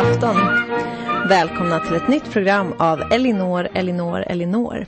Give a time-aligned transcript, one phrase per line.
[0.00, 0.36] afton.
[1.28, 4.86] Välkomna till ett nytt program av Elinor, Elinor, Elinor.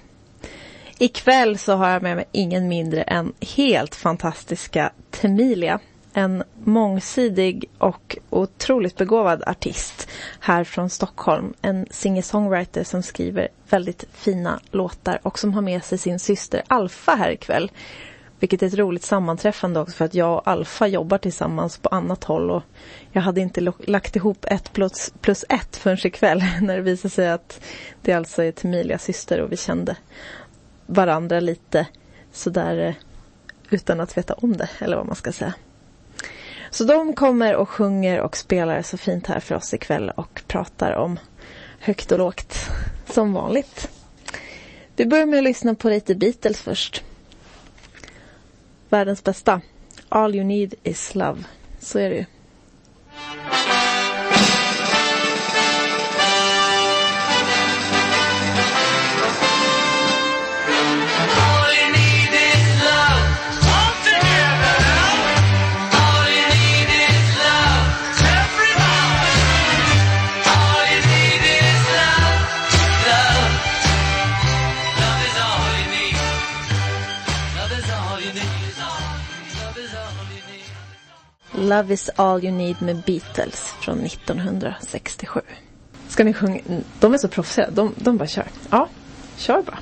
[0.99, 5.81] Ikväll så har jag med mig ingen mindre än helt fantastiska Temilia.
[6.13, 10.09] En mångsidig och otroligt begåvad artist
[10.41, 11.55] här från Stockholm.
[11.63, 17.15] En singer-songwriter som skriver väldigt fina låtar och som har med sig sin syster Alfa
[17.15, 17.71] här ikväll.
[18.43, 22.25] Vilket är ett roligt sammanträffande också för att jag och Alfa jobbar tillsammans på annat
[22.25, 22.63] håll och
[23.13, 27.31] jag hade inte lagt ihop ett plus, plus ett förrän ikväll när det visade sig
[27.31, 27.61] att
[28.03, 29.97] det alltså är Temilias syster och vi kände
[30.87, 31.87] varandra lite
[32.33, 32.95] sådär eh,
[33.71, 35.55] utan att veta om det eller vad man ska säga.
[36.71, 40.93] Så de kommer och sjunger och spelar så fint här för oss ikväll och pratar
[40.93, 41.19] om
[41.81, 42.57] högt och lågt
[43.07, 43.89] som vanligt.
[44.97, 47.05] Vi börjar med att lyssna på lite Beatles först.
[48.93, 49.61] Världens bästa.
[50.09, 51.45] All you need is love.
[51.81, 52.25] Så är det ju.
[81.73, 85.41] Love is all you need med Beatles från 1967.
[86.09, 86.61] Ska ni sjunga?
[87.01, 87.71] De är så proffsiga.
[87.71, 88.45] De, de bara kör.
[88.71, 88.89] Ja,
[89.37, 89.79] kör bara.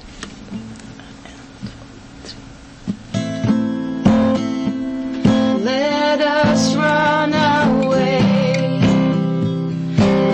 [5.65, 8.23] Let us run away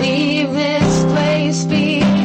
[0.01, 2.16] Leave this place behind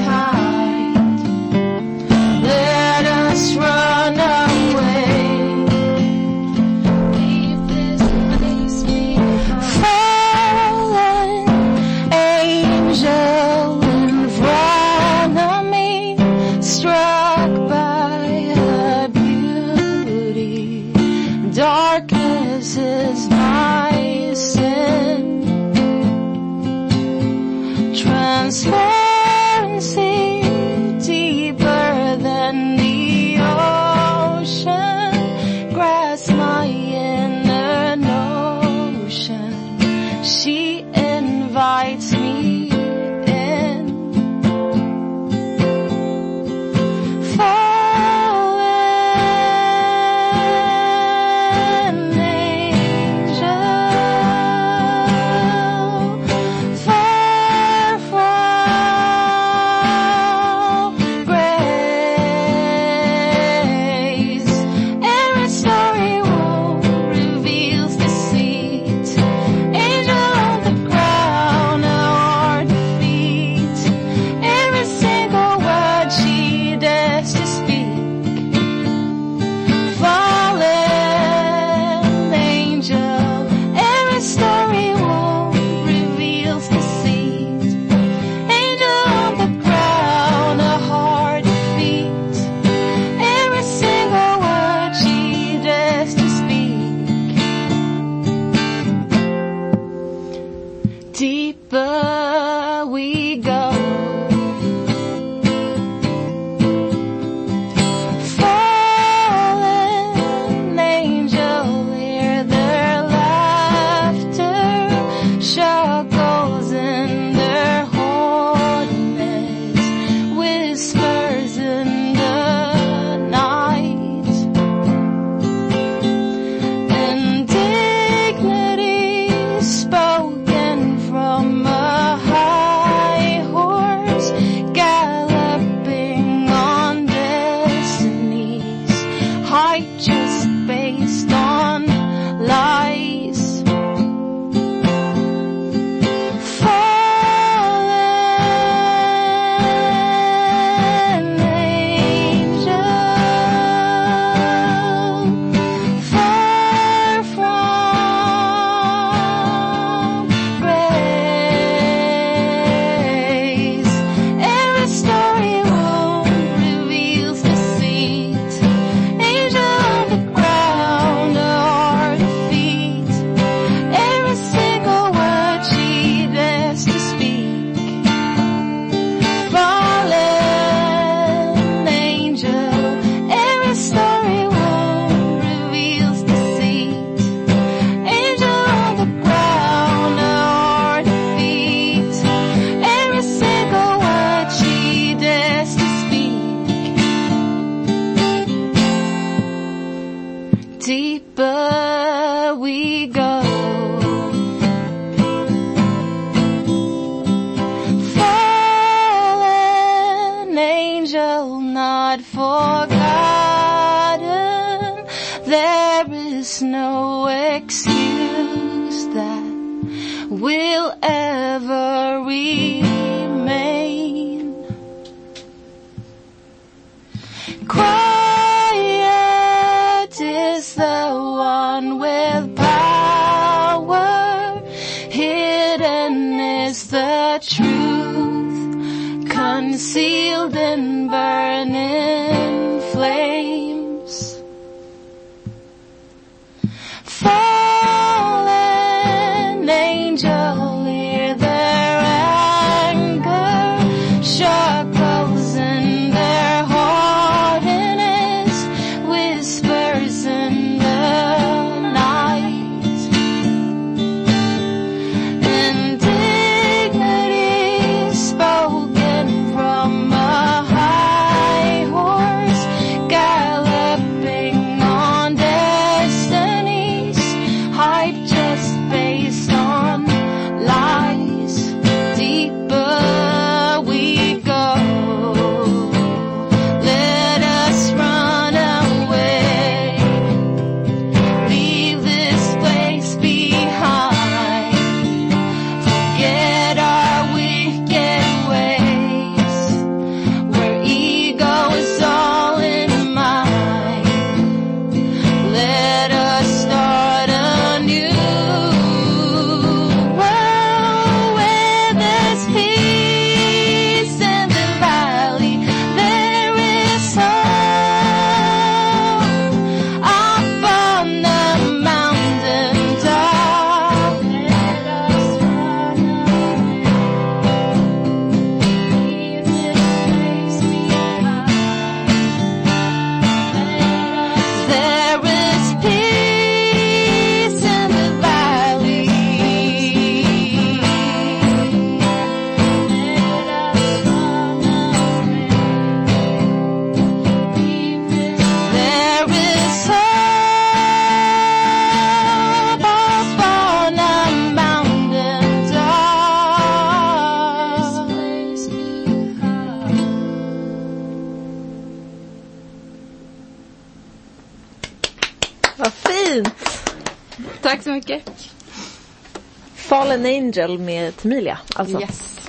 [370.12, 371.58] Fallen Angel med Temilia.
[371.74, 372.00] Alltså.
[372.00, 372.48] Yes.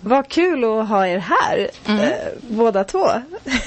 [0.00, 2.00] Vad kul att ha er här, Mm.
[2.00, 2.12] eh,
[2.48, 3.06] båda två.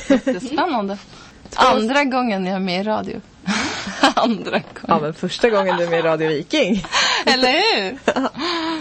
[0.07, 0.97] Det är spännande.
[1.55, 3.21] Andra gången jag är med i radio.
[4.15, 5.01] Andra Ja, gången.
[5.03, 6.83] men första gången du är med i Radio Viking.
[7.25, 7.97] Eller hur?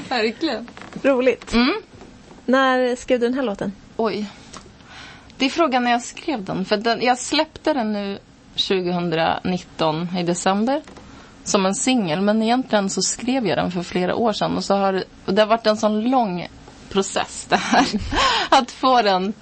[0.09, 0.69] Verkligen.
[1.03, 1.53] Roligt.
[1.53, 1.75] Mm.
[2.47, 3.73] När skrev du den här låten?
[3.97, 4.27] Oj.
[5.37, 6.65] Det är frågan när jag skrev den.
[6.65, 8.19] För den, jag släppte den nu
[8.55, 10.83] 2019 i december.
[11.51, 12.21] Som en singel.
[12.21, 14.57] Men egentligen så skrev jag den för flera år sedan.
[14.57, 16.49] Och så har och det har varit en sån lång
[16.89, 17.87] process det här.
[18.49, 19.33] Att få den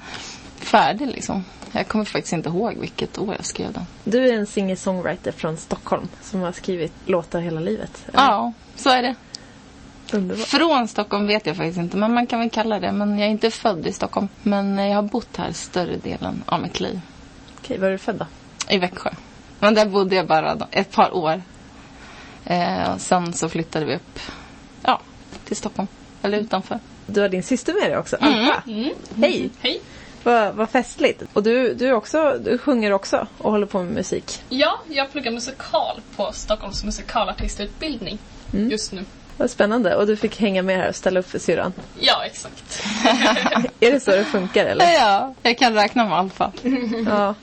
[0.56, 1.44] färdig liksom.
[1.72, 3.86] Jag kommer faktiskt inte ihåg vilket år jag skrev den.
[4.04, 8.06] Du är en singer-songwriter från Stockholm som har skrivit låtar hela livet.
[8.12, 9.14] Ja, så är det.
[10.12, 10.46] Underbart.
[10.46, 12.92] Från Stockholm vet jag faktiskt inte, men man kan väl kalla det.
[12.92, 14.28] Men jag är inte född i Stockholm.
[14.42, 17.00] Men jag har bott här större delen av mitt liv.
[17.58, 18.26] Okej, var är du född då?
[18.74, 19.10] I Växjö.
[19.60, 21.42] Men där bodde jag bara ett par år.
[22.48, 24.20] Eh, sen så flyttade vi upp
[24.82, 25.00] ja,
[25.44, 25.88] till Stockholm.
[26.22, 26.78] Eller utanför.
[27.06, 28.34] Du har din syster med dig också, Mm.
[28.48, 28.62] Alfa.
[29.16, 29.50] Hej!
[29.60, 29.80] Hej.
[30.22, 31.22] Vad, vad festligt.
[31.32, 34.42] Och du, du, också, du sjunger också och håller på med musik.
[34.48, 38.18] Ja, jag pluggar musikal på Stockholms musikalartistutbildning
[38.52, 39.04] just nu.
[39.36, 39.96] Vad spännande.
[39.96, 41.72] Och du fick hänga med här och ställa upp för syrran.
[42.00, 42.82] Ja, exakt.
[43.80, 44.84] Är det så det funkar eller?
[44.92, 46.52] Ja, jag kan räkna med Alfa.
[47.06, 47.34] Ja.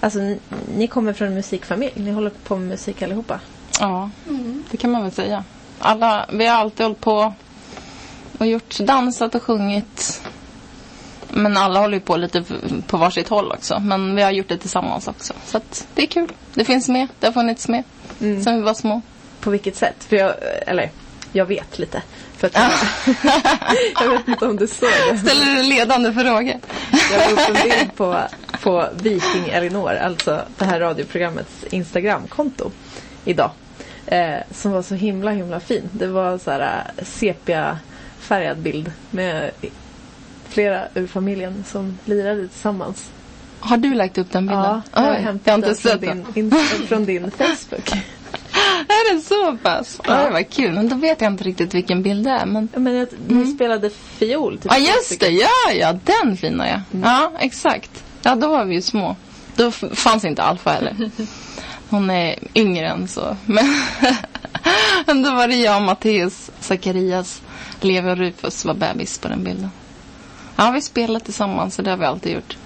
[0.00, 0.38] Alltså, ni,
[0.76, 1.92] ni kommer från en musikfamilj.
[1.94, 3.40] Ni håller på med musik allihopa.
[3.80, 4.10] Ja,
[4.70, 5.44] det kan man väl säga.
[5.78, 7.34] Alla, vi har alltid hållit på
[8.38, 10.22] och gjort, dansat och sjungit.
[11.28, 12.44] Men alla håller ju på lite
[12.86, 13.80] på varsitt håll också.
[13.80, 15.34] Men vi har gjort det tillsammans också.
[15.46, 16.32] Så att det är kul.
[16.54, 17.08] Det finns med.
[17.20, 17.84] Det har funnits med.
[18.20, 18.44] Mm.
[18.44, 19.02] Sen vi var små.
[19.40, 20.04] På vilket sätt?
[20.08, 20.34] För jag,
[20.66, 20.90] eller,
[21.32, 22.02] jag vet lite.
[22.36, 22.54] För att
[24.00, 25.18] jag vet inte om du såg det.
[25.18, 26.60] Ställer du ledande frågor?
[27.12, 28.18] Jag la upp en bild på,
[28.62, 32.70] på Viking Elinor, alltså det här radioprogrammets Instagramkonto
[33.24, 33.50] idag.
[34.06, 35.88] Eh, som var så himla himla fin.
[35.92, 39.50] Det var så här eh, sepia-färgad bild med
[40.48, 43.10] flera ur familjen som lirade tillsammans.
[43.60, 44.64] Har du lagt upp den bilden?
[44.64, 46.50] Ja, jag har Oj, hämtat jag har inte den från din, in,
[46.88, 47.92] från din Facebook.
[48.88, 50.00] Är det så pass?
[50.06, 50.24] Ja.
[50.24, 50.72] det var kul.
[50.72, 52.46] Men då vet jag inte riktigt vilken bild det är.
[52.46, 52.68] Men...
[52.74, 54.58] Men jag, ni spelade fiol.
[54.58, 55.28] Typ Ja, just det.
[55.28, 55.98] Ja, ja.
[56.04, 56.80] Den fina ja.
[57.02, 58.04] Ja, exakt.
[58.22, 59.16] Ja, då var vi ju små.
[59.56, 60.96] Då fanns inte Alfa heller.
[61.90, 63.36] Hon är yngre än så.
[63.46, 63.64] Men
[65.24, 67.42] Då var det jag, Matteus, Zacharias,
[67.80, 69.70] Levi och Rufus var bebis på den bilden.
[70.56, 72.56] Ja, vi spelar tillsammans så det har vi alltid gjort.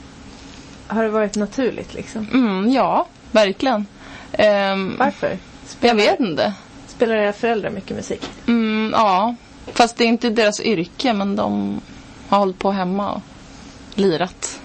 [0.87, 2.27] Har det varit naturligt liksom?
[2.33, 3.87] Mm, ja, verkligen.
[4.33, 5.39] Ehm, Varför?
[5.81, 6.53] jag vet inte.
[6.87, 8.31] Spelar era föräldrar mycket musik?
[8.47, 9.35] Mm, ja,
[9.73, 11.81] fast det är inte deras yrke men de
[12.29, 13.23] har hållit på hemma och
[13.95, 14.61] lirat.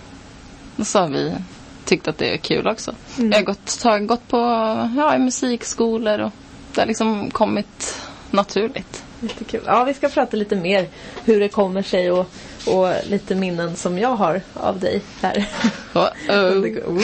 [0.83, 1.33] Så har vi
[1.89, 2.95] tyckt att det är kul också.
[3.17, 3.31] Mm.
[3.31, 4.37] Jag har gått, har gått på
[4.97, 6.31] ja, i musikskolor och
[6.73, 9.03] det har liksom kommit naturligt.
[9.19, 9.61] Jättekul.
[9.65, 10.87] Ja, vi ska prata lite mer
[11.25, 12.25] hur det kommer sig och,
[12.65, 15.45] och lite minnen som jag har av dig här.
[15.93, 17.03] Uh-oh.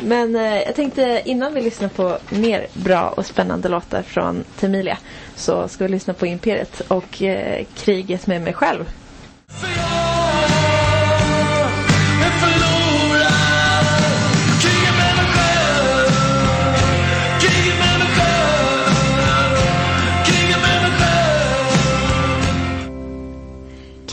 [0.00, 4.98] Men eh, jag tänkte innan vi lyssnar på mer bra och spännande låtar från Temilia
[5.36, 8.84] så ska vi lyssna på Imperiet och eh, Kriget med mig själv.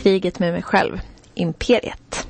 [0.06, 1.02] Kriget med mig själv,
[1.36, 2.28] Imperiet.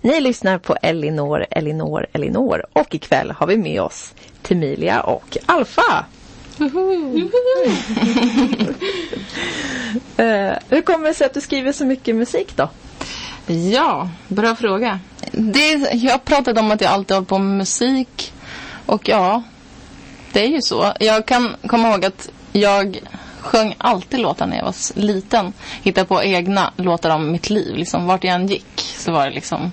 [0.00, 6.04] Ni lyssnar på Elinor, Elinor, Elinor och ikväll har vi med oss Temilia och Alfa.
[10.16, 12.68] Eh, hur kommer det sig att du skriver så mycket musik då?
[13.46, 15.00] Ja, bra fråga.
[15.32, 18.32] Det, jag pratade om att jag alltid hållit på med musik.
[18.86, 19.42] Och ja,
[20.32, 20.92] det är ju så.
[21.00, 23.00] Jag kan komma ihåg att jag
[23.44, 25.52] sjöng alltid låtar när jag var liten.
[25.82, 27.76] Hittade på egna låtar om mitt liv.
[27.76, 29.72] Liksom, vart jag än gick så var det liksom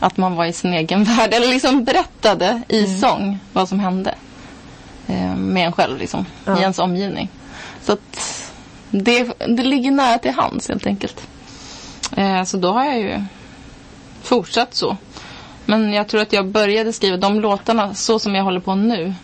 [0.00, 1.34] att man var i sin egen värld.
[1.34, 4.14] Eller liksom berättade i sång vad som hände.
[5.06, 6.26] Eh, med en själv liksom.
[6.44, 6.58] Ja.
[6.58, 7.28] I ens omgivning.
[7.82, 8.42] Så att
[8.90, 11.26] det, det ligger nära till hands helt enkelt.
[12.16, 13.24] Eh, så då har jag ju
[14.22, 14.96] fortsatt så.
[15.64, 19.14] Men jag tror att jag började skriva de låtarna så som jag håller på nu.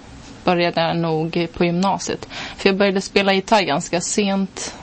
[0.44, 2.28] Började jag nog på gymnasiet.
[2.56, 4.75] För jag började spela gitarr ganska sent.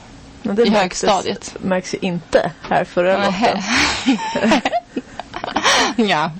[0.41, 1.55] Men det I märktes- högstadiet.
[1.61, 3.57] märks ju inte här förra låten.
[6.09, 6.31] ja.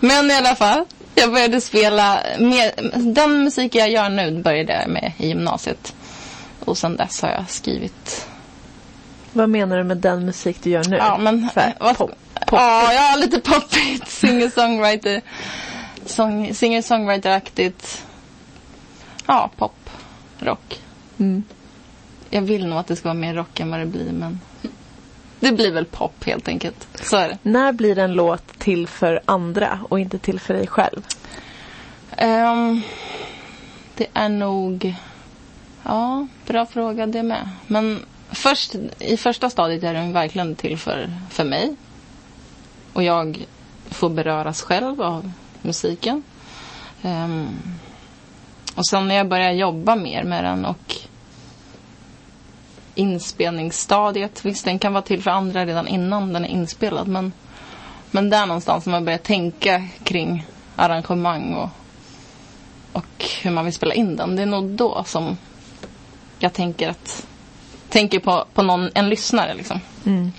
[0.00, 0.84] Men i alla fall.
[1.14, 2.20] Jag började spela.
[2.38, 5.94] Med, den musik jag gör nu började jag med i gymnasiet.
[6.64, 8.26] Och sen dess har jag skrivit.
[9.32, 10.96] Vad menar du med den musik du gör nu?
[10.96, 11.48] Ja, men...
[11.56, 12.10] Här, vad- pop,
[12.50, 14.08] Ja, ja, lite poppigt.
[14.08, 15.20] Singer-songwriter.
[16.06, 18.02] Song, Singer-songwriter-aktigt.
[19.26, 19.90] Ja, pop.
[20.38, 20.80] Rock.
[21.18, 21.42] Mm.
[22.30, 24.40] Jag vill nog att det ska vara mer rock än vad det blir, men...
[25.40, 26.88] Det blir väl pop helt enkelt.
[26.94, 27.38] Så är det.
[27.42, 31.06] När blir en låt till för andra och inte till för dig själv?
[32.16, 32.82] Ehm,
[33.94, 34.94] det är nog...
[35.82, 37.48] Ja, bra fråga det med.
[37.66, 38.00] Men
[38.30, 41.76] först, i första stadiet är den verkligen till för, för mig.
[42.92, 43.46] Och jag
[43.90, 46.22] får beröras själv av musiken.
[47.02, 47.48] Ehm,
[48.74, 50.96] och sen när jag börjar jobba mer med den och
[52.94, 54.44] inspelningsstadiet.
[54.44, 57.08] Visst, den kan vara till för andra redan innan den är inspelad.
[57.08, 57.32] Men,
[58.10, 61.68] men där någonstans när man börjar tänka kring arrangemang och
[62.92, 64.36] och hur man vill spela in den.
[64.36, 65.36] Det är nog då som
[66.38, 67.26] jag tänker att
[67.88, 69.80] tänker på, på någon, en lyssnare liksom.
[70.06, 70.32] Mm.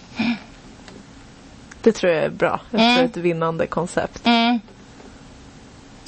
[1.81, 2.59] Det tror jag är bra.
[2.71, 2.95] Jag tror Mm.
[2.95, 4.21] det är ett vinnande koncept.
[4.25, 4.59] Mm.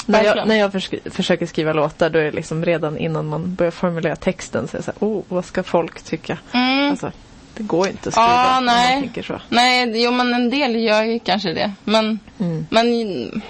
[0.06, 3.56] När jag, när jag förs- försöker skriva låtar då är det liksom redan innan man
[3.56, 6.38] börjar formulera texten så är det så här, oh, vad ska folk tycka?
[6.52, 6.90] Mm.
[6.92, 7.12] Alltså,
[7.58, 8.94] det går inte att skriva om nej.
[8.96, 9.42] man tänker så.
[9.50, 11.72] Nej, jo men en del gör ju kanske det.
[11.84, 12.66] Men, Mm.
[12.70, 12.88] men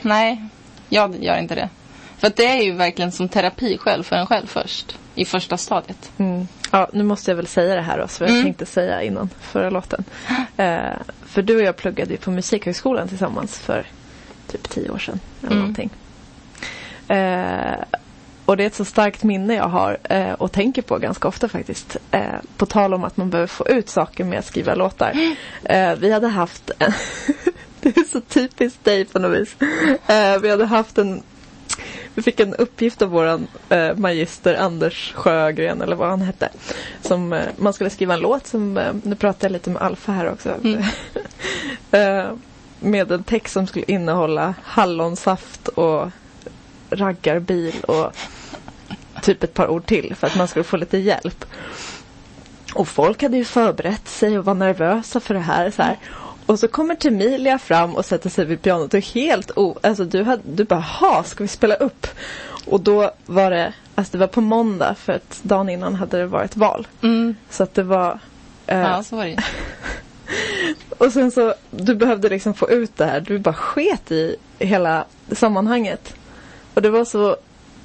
[0.02, 0.44] nej,
[0.90, 1.70] jag gör inte det.
[2.18, 4.98] För det är ju verkligen som terapi själv för en själv först.
[5.16, 6.12] I första stadiet.
[6.18, 6.48] Mm.
[6.72, 8.44] Ja, nu måste jag väl säga det här då, så jag Mm.
[8.44, 10.04] tänkte säga innan förra låten.
[10.58, 10.78] Eh,
[11.26, 13.86] för du och jag pluggade ju på Musikhögskolan tillsammans för
[14.52, 15.20] typ tio år sedan.
[15.42, 15.60] Eller Mm.
[15.60, 15.90] någonting.
[17.08, 18.00] Eh,
[18.46, 21.50] och det är ett så starkt minne jag har eh, och tänker på ganska ofta
[21.50, 21.98] faktiskt.
[22.12, 22.22] Eh,
[22.58, 25.14] på tal om att man behöver få ut saker med att skriva låtar.
[25.64, 26.94] Eh, vi hade haft en
[27.86, 29.56] Det är så typiskt dig på något vis.
[30.08, 31.24] Eh, vi hade haft en
[32.16, 36.50] vi fick en uppgift av våran eh, magister Anders Sjögren eller vad han hette.
[37.02, 40.12] Som, eh, man skulle skriva en låt som, eh, nu pratar jag lite med Alfa
[40.12, 40.50] här också.
[40.64, 40.84] Mm.
[41.92, 42.32] eh,
[42.80, 46.10] med en text som skulle innehålla hallonsaft och
[46.96, 48.12] raggarbil och
[49.22, 51.46] typ ett par ord till för att man skulle få lite hjälp.
[52.74, 55.72] Och folk hade ju förberett sig och var nervösa för det här.
[55.72, 55.98] Så här.
[56.46, 59.78] Och så kommer Temilia fram och sätter sig vid pianot och helt o...
[59.84, 62.08] Alltså du, hade, du bara, ha, ska vi spela upp?
[62.66, 66.26] Och då var det, alltså det var på måndag för att dagen innan hade det
[66.28, 66.88] varit val.
[67.02, 67.36] Mm.
[67.50, 68.20] Så att det var...
[68.68, 69.38] eh, Ja, så var det
[70.98, 73.20] och sen så, du behövde liksom få ut det här.
[73.20, 76.14] Du bara sket i hela sammanhanget.
[76.76, 77.38] Och det var så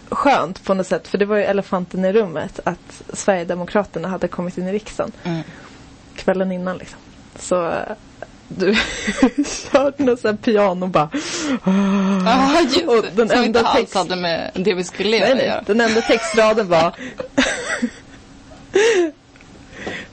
[0.09, 4.59] skönt på något sätt, för det var ju elefanten i rummet att Sverigedemokraterna hade kommit
[4.59, 5.42] in i riksdagen mm.
[6.16, 6.99] kvällen innan liksom.
[7.38, 7.75] Så eh,
[8.49, 8.75] du
[9.73, 11.09] körde något sånt här piano bara.
[12.26, 13.76] Ah, just och den som inte text...
[13.76, 15.62] alls hade med det vi skulle leva nej, göra.
[15.66, 16.94] Den enda textraden var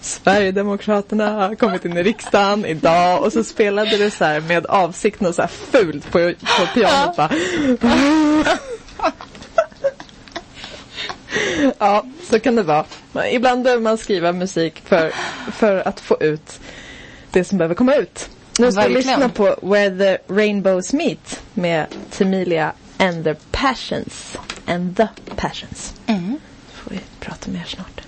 [0.02, 5.20] Sverigedemokraterna har kommit in i riksdagen idag och så spelade du så här med avsikt
[5.22, 7.30] något så här fult på, på pianot va?
[11.80, 12.86] ja, så kan det vara.
[13.12, 15.12] Men ibland behöver man skriva musik för,
[15.52, 16.60] för att få ut
[17.32, 18.30] det som behöver komma ut.
[18.60, 24.38] Nu ska vi lyssna på Where the Rainbows Meet med Temilia and the Passions.
[24.66, 25.94] And the Passions.
[26.08, 26.40] Mm.
[26.74, 28.02] Får vi prata mer snart.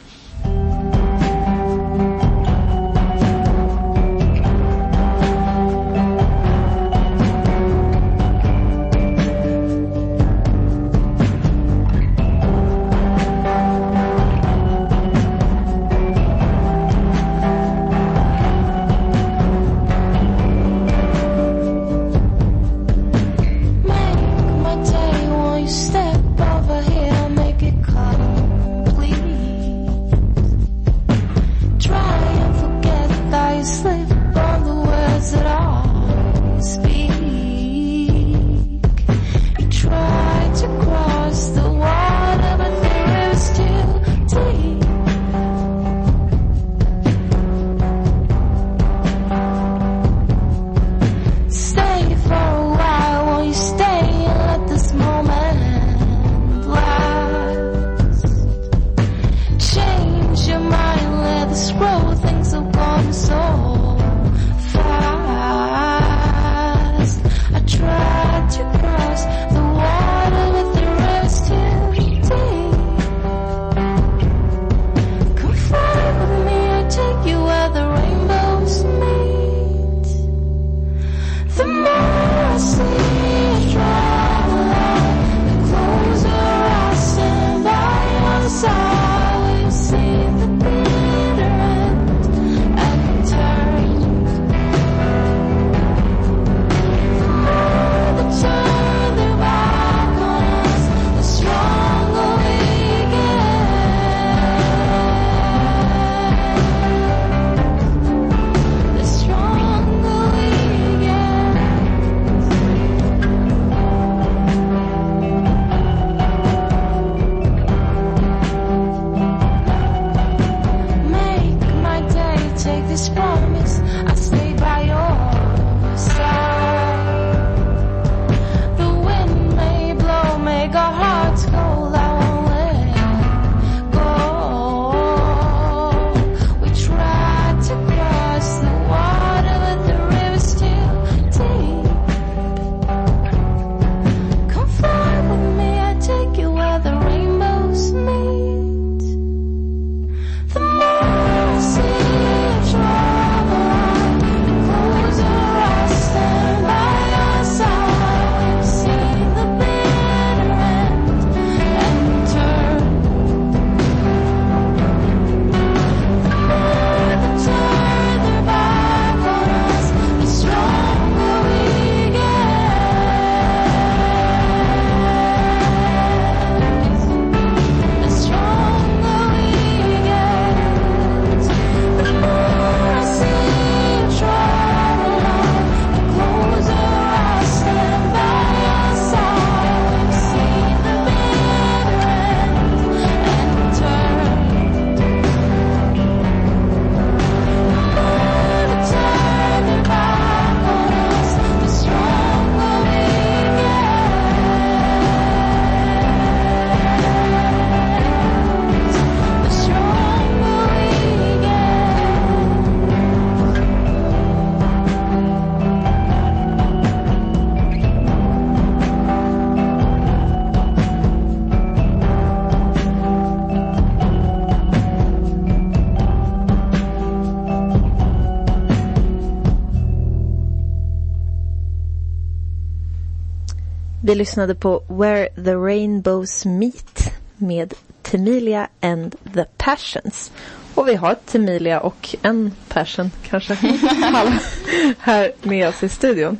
[234.09, 240.31] Vi lyssnade på Where the Rainbows Meet med Temilia and the Passions.
[240.75, 243.53] Och vi har Temilia och en passion kanske
[244.99, 246.37] här med oss i studion.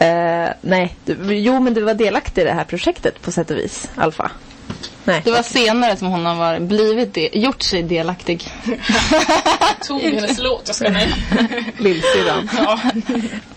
[0.00, 3.56] Uh, nej, du, jo men du var delaktig i det här projektet på sätt och
[3.56, 4.30] vis, Alfa.
[5.04, 5.20] Nej.
[5.24, 5.52] Det var okay.
[5.52, 8.48] senare som hon har varit, blivit det, gjort sig delaktig.
[9.86, 11.14] Tog hennes låt, jag ska nej.
[11.78, 12.48] Lillsyrran.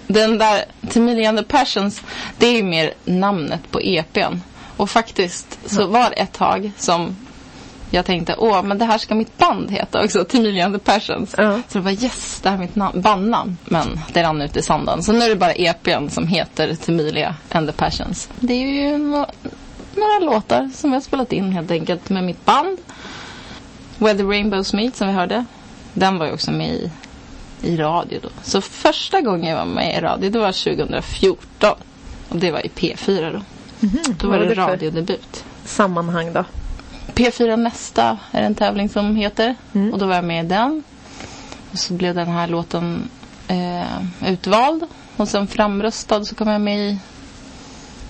[0.08, 2.02] Den där Timilia and the Passions,
[2.38, 4.36] det är ju mer namnet på EPn.
[4.78, 7.16] Och faktiskt så var det ett tag som
[7.92, 11.36] jag tänkte, åh, men det här ska mitt band heta också, Timilia and the Passions.
[11.38, 11.62] Ja.
[11.68, 13.58] Så det var yes, det här är mitt nam- bandnamn.
[13.66, 15.04] Men det rann ut i sanden.
[15.04, 18.30] Så nu är det bara EPn som heter Timilia and the Passions.
[18.40, 19.28] Det är ju nå-
[19.96, 22.78] några låtar som vi har spelat in helt enkelt med mitt band.
[23.98, 25.46] Where the Rainbows Meet som vi hörde.
[25.94, 26.92] Den var ju också med i,
[27.62, 28.30] i radio då.
[28.44, 31.76] Så första gången jag var med i radio det var 2014.
[32.30, 33.42] Och det var i P4 då.
[34.18, 35.44] Då var vad det var det för- radiodebut.
[35.66, 36.44] Sammanhang då?
[37.14, 39.56] P4 Nästa är en tävling som heter.
[39.74, 39.94] Mm.
[39.94, 40.84] Och då var jag med i den.
[41.72, 43.10] Och så blev den här låten
[43.48, 44.84] eh, utvald.
[45.18, 46.98] Och sen framröstad så kom jag med i...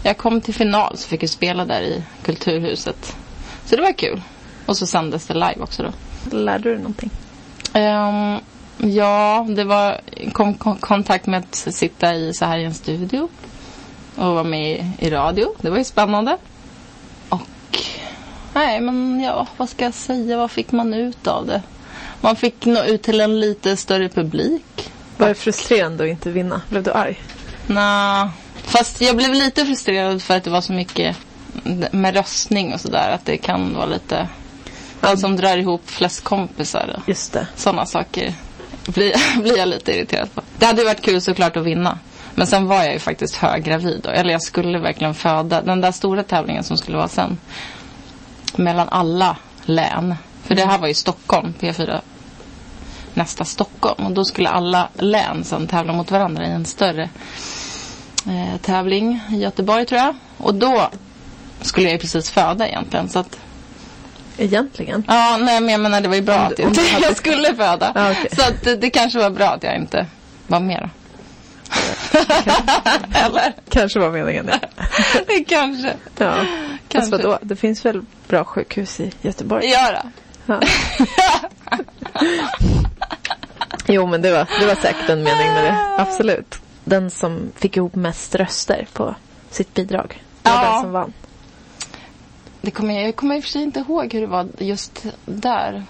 [0.03, 3.15] Jag kom till final så fick jag spela där i Kulturhuset.
[3.65, 4.21] Så det var kul.
[4.65, 5.91] Och så sändes det live också då.
[6.38, 7.10] Lärde du dig någonting?
[7.73, 8.39] Ehm,
[8.78, 13.30] ja, det var kom, kom kontakt med att sitta i så här i en studio
[14.16, 15.56] och vara med i, i radio.
[15.62, 16.38] Det var ju spännande.
[17.30, 17.42] Och
[18.54, 20.38] nej, men ja, vad ska jag säga?
[20.38, 21.62] Vad fick man ut av det?
[22.22, 24.92] Man fick nå ut till en lite större publik.
[25.18, 26.62] Var det frustrerande att inte vinna?
[26.70, 27.22] Blev du arg?
[27.68, 28.30] Nå,
[28.64, 31.18] fast jag blev lite frustrerad för att det var så mycket
[31.92, 33.12] med röstning och sådär.
[33.12, 34.28] Att det kan vara lite...
[35.00, 37.02] Den som drar ihop flest kompisar.
[37.08, 37.48] Just det.
[37.56, 38.34] sådana saker
[38.86, 40.41] blir, blir jag lite irriterad på.
[40.60, 42.00] Det hade ju varit kul såklart att vinna.
[42.36, 44.10] Men sen var jag ju faktiskt höggravid då.
[44.10, 45.62] Eller jag skulle verkligen föda.
[45.62, 47.38] Den där stora tävlingen som skulle vara sen.
[48.56, 50.15] Mellan alla län.
[50.43, 52.02] För det här var ju Stockholm, P4
[53.13, 54.06] nästa Stockholm.
[54.06, 57.10] Och då skulle alla län sen tävla mot varandra i en större
[58.28, 60.15] eh, tävling i Göteborg tror jag.
[60.38, 60.89] Och då
[61.62, 63.10] skulle jag ju precis föda egentligen.
[63.10, 63.39] Så att
[64.38, 65.04] Egentligen.
[65.08, 67.56] Ja, nej men jag menar det var ju bra Om att jag, hade- jag skulle
[67.56, 67.91] föda.
[67.95, 68.30] Ja, okej.
[68.36, 70.06] Så att det, det kanske var bra att jag inte
[70.48, 70.89] var med då.
[73.19, 73.54] Eller?
[73.69, 74.45] Kanske var meningen
[75.28, 75.43] det.
[75.48, 75.93] Kanske.
[76.17, 76.34] Ja.
[76.36, 76.45] Fast
[76.89, 77.12] Kanske.
[77.12, 77.38] vadå?
[77.41, 79.65] Det finns väl bra sjukhus i Göteborg?
[79.69, 80.06] Göra.
[80.45, 80.60] Ja.
[83.88, 85.78] Jo, men det var, det var säkert en mening med det.
[85.98, 86.60] Absolut.
[86.84, 89.15] Den som fick ihop mest röster på
[89.52, 90.24] sitt bidrag.
[90.41, 90.71] Det var Ja.
[90.71, 91.13] den som vann.
[92.65, 95.84] Det kommer, jag kommer i och för sig inte ihåg hur det var just där.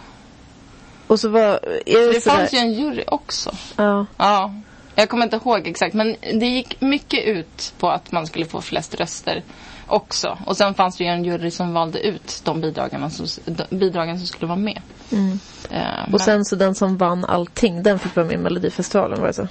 [1.08, 1.42] Och så var...
[1.42, 3.52] Är det, Det fanns ju en jury också.
[3.76, 4.06] Ja.
[4.18, 4.54] Ja.
[4.96, 8.62] Jag kommer inte ihåg exakt men det gick mycket ut på att man skulle få
[8.62, 9.44] flest röster
[9.88, 10.38] också.
[10.46, 14.18] Och sen fanns det ju en jury som valde ut de bidragen som, de bidragen
[14.18, 14.82] som skulle vara med.
[15.12, 15.40] Mm.
[15.72, 19.20] Eh, Och men- sen så den som vann allting, den fick vara med i Melodifestivalen,
[19.20, 19.48] var det så?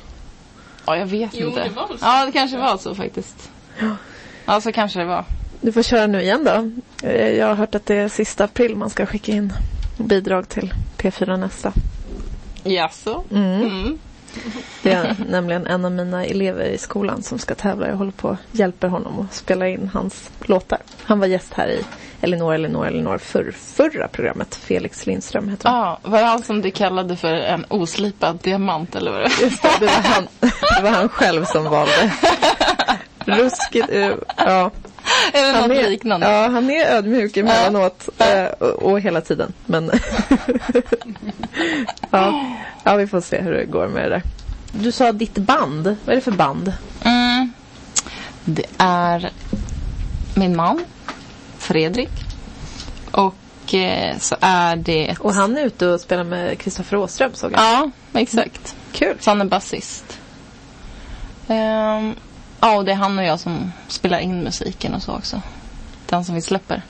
[0.87, 1.63] Ja, jag vet Jo, inte.
[1.65, 2.05] det var väl så.
[2.07, 3.51] Ja, det kanske var så faktiskt.
[4.47, 5.25] Ja, så kanske det var.
[5.65, 6.71] Du får köra nu igen då.
[7.09, 9.53] Eh, Jag har hört att det är sista april man ska skicka in
[9.97, 11.73] bidrag till P4 Nästa.
[12.63, 13.25] Jaså?
[13.31, 13.63] Mm.
[13.63, 13.99] Mm.
[14.83, 17.89] Det är nämligen en av mina elever i skolan som ska tävla.
[17.89, 20.79] Jag håller på och hjälper honom att spela in hans låtar.
[21.05, 21.81] Han var gäst här i
[22.21, 24.55] Elinor, Elinor, Elinor för, förra programmet.
[24.55, 25.79] Felix Lindström heter han.
[25.79, 29.31] Ja, var det han som du kallade för en oslipad diamant eller vad det?
[29.43, 30.27] Just det, det var, han,
[30.77, 32.13] det var han själv som valde.
[33.25, 34.71] Ruskigt, eh, ja.
[35.33, 36.31] Eller Han något är, liknande?
[36.31, 39.53] ja, han är ödmjuk emellanåt eh, och, och hela tiden.
[39.67, 39.85] Men
[42.11, 42.45] ja,
[42.85, 44.23] ja, vi får se hur det går med det där.
[44.73, 45.85] Du sa ditt band.
[45.85, 46.73] Vad är det för band?
[47.05, 47.53] Mm.
[48.45, 49.31] Det är
[50.35, 50.85] min man,
[51.59, 52.11] Fredrik.
[53.11, 55.11] Och eh, så är det...
[55.11, 55.19] Ett...
[55.19, 57.61] Och han är ute och spelar med Kristoffer Åström såg jag.
[57.61, 58.77] Ja, exakt.
[58.93, 59.17] Kul.
[59.21, 60.19] Så han är basist.
[61.49, 62.15] Ehm,
[62.65, 65.43] ja, och det är han och jag som spelar in musiken och så också.
[66.07, 66.83] Den som vi släpper.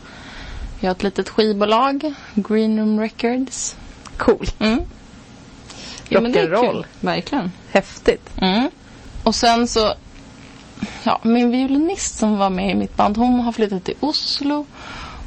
[0.81, 3.77] Vi har ett litet skivbolag, Green Room Records.
[4.17, 4.61] Coolt.
[4.61, 4.81] Mm.
[6.09, 6.87] Ja, men det är kul.
[7.01, 7.53] Verkligen.
[7.71, 8.31] Häftigt.
[8.37, 8.71] Mm.
[9.23, 9.95] Och sen så,
[11.03, 14.67] ja, min violinist som var med i mitt band, hon har flyttat till Oslo.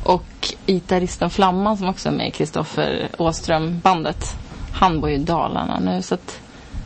[0.03, 4.35] Och gitarristen Flamman som också är med i Kristoffer Åström-bandet,
[4.73, 6.01] han bor ju i Dalarna nu.
[6.01, 6.39] Så att,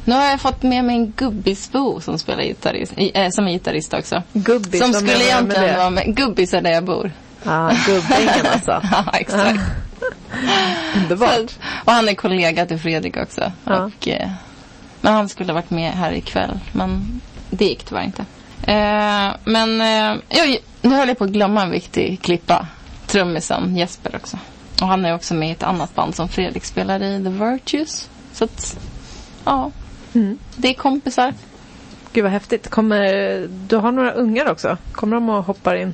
[0.05, 3.93] nu har jag fått med mig en gubbisbo som spelar gitarrist, äh, som är gitarrist
[3.93, 4.23] också.
[4.33, 4.81] Gubbis.
[4.81, 5.77] som skulle du med egentligen det?
[5.77, 6.15] vara med.
[6.15, 7.11] Gubbis är där jag bor.
[7.43, 8.81] Ja, gubbängen alltså.
[8.91, 9.59] Ja, exakt.
[10.95, 11.51] Underbart.
[11.85, 13.51] Och han är kollega till Fredrik också.
[13.65, 13.83] Ja.
[13.85, 14.29] Och, eh,
[15.01, 16.59] men han skulle ha varit med här ikväll.
[16.71, 18.25] Men det gick tyvärr inte.
[18.63, 22.67] Eh, men eh, jag, nu höll jag på att glömma en viktig klippa.
[23.07, 24.37] Trummisen Jesper också.
[24.81, 28.09] Och han är också med i ett annat band som Fredrik spelar i, The Virtues.
[28.33, 28.77] Så att,
[29.45, 29.71] ja,
[30.13, 30.37] Mm.
[30.55, 31.33] det är kompisar.
[32.13, 32.69] Gud vad häftigt.
[32.69, 34.77] Kommer, du har några ungar också.
[34.91, 35.93] Kommer de och hoppar in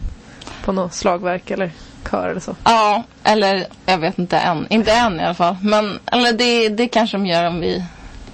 [0.63, 1.71] på något slagverk eller
[2.09, 2.55] kör eller så?
[2.63, 4.67] Ja, eller jag vet inte än.
[4.69, 5.55] Inte än i alla fall.
[5.61, 7.83] Men eller det, det kanske de gör om vi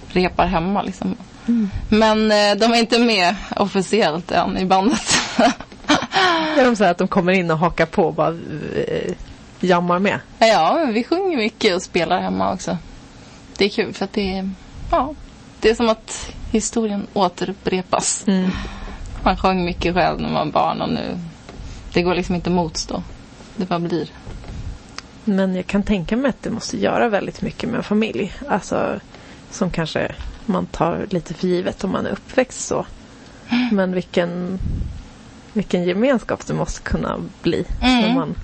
[0.08, 1.16] repar hemma liksom.
[1.90, 5.20] Men eh, de är inte med officiellt än i bandet.
[6.58, 8.36] Är de så att de kommer in och hakar på och bara
[8.88, 9.14] eh,
[9.60, 10.20] jammar med?
[10.40, 12.78] ja, men vi sjunger mycket och spelar hemma också.
[13.58, 14.50] Det är kul för att det är,
[14.92, 15.14] ja,
[15.64, 18.26] det är som att historien återupprepas.
[19.24, 21.18] Man sjöng mycket själv när man var barn och nu,
[21.94, 23.04] det går liksom inte att motstå.
[23.56, 24.10] Det bara blir.
[25.24, 28.34] Men jag kan tänka mig att det måste göra väldigt mycket med en familj.
[28.50, 29.00] Alltså
[29.52, 32.86] som kanske man tar lite för givet om man är uppväxt så.
[33.72, 34.60] Men vilken,
[35.54, 37.66] vilken gemenskap det måste kunna bli.
[37.82, 38.02] Mm.
[38.02, 38.36] När man,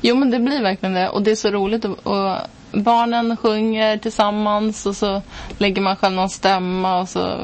[0.00, 2.36] Jo men det blir verkligen det och det är så roligt och, och
[2.72, 5.22] barnen sjunger tillsammans och så
[5.58, 7.38] lägger man själv någon stämma och så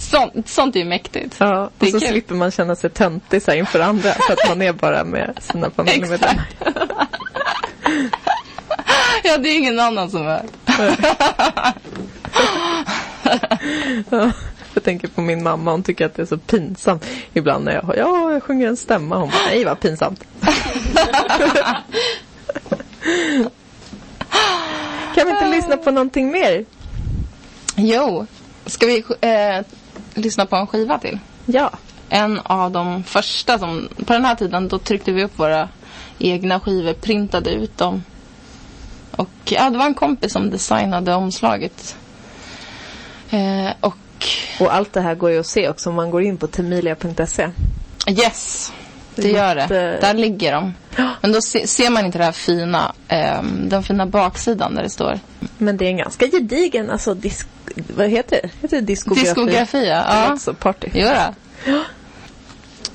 [0.00, 1.36] sånt, sånt är ju mäktigt.
[1.38, 2.08] ja, och så kul.
[2.08, 4.10] slipper man känna sig töntig så här inför andra.
[4.12, 6.44] För att man är bara med sina familjemedlemmar.
[9.24, 10.42] Ja det är ingen annan som är.
[14.10, 14.30] Ja,
[14.74, 17.94] jag tänker på min mamma, hon tycker att det är så pinsamt ibland när jag,
[17.96, 19.16] ja, jag sjunger en stämma.
[19.16, 20.24] Hon bara, nej vad pinsamt.
[25.14, 26.64] kan vi inte lyssna på någonting mer?
[27.76, 28.26] Jo,
[28.66, 29.64] ska vi eh,
[30.14, 31.18] lyssna på en skiva till?
[31.46, 31.70] Ja.
[32.08, 35.68] En av de första som, på den här tiden då tryckte vi upp våra
[36.18, 38.04] egna skivor, printade ut dem.
[39.16, 41.96] Och ja, det var en kompis som designade omslaget.
[43.30, 43.96] Eh, och
[44.60, 47.50] Och allt det här går ju att se också om man går in på temilia.se.
[48.08, 48.72] yes,
[49.14, 49.98] det Det är gör det.
[50.00, 50.74] Där ligger de.
[51.20, 54.90] Men då se, ser man inte det här fina, ehm, den fina baksidan där det
[54.90, 55.20] står
[55.58, 57.46] Men det är en ganska gedigen, alltså disk,
[57.96, 58.50] vad heter det?
[58.62, 59.24] Heter det diskografi?
[59.24, 59.86] diskografi.
[59.88, 59.94] Ja.
[59.94, 60.04] Ja.
[60.06, 60.30] ja.
[60.30, 60.88] Alltså party.
[60.94, 61.08] Jo
[61.66, 61.82] då.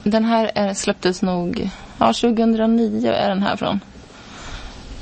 [0.04, 3.80] Den här eh, släpptes nog, ja 2009 är den här från.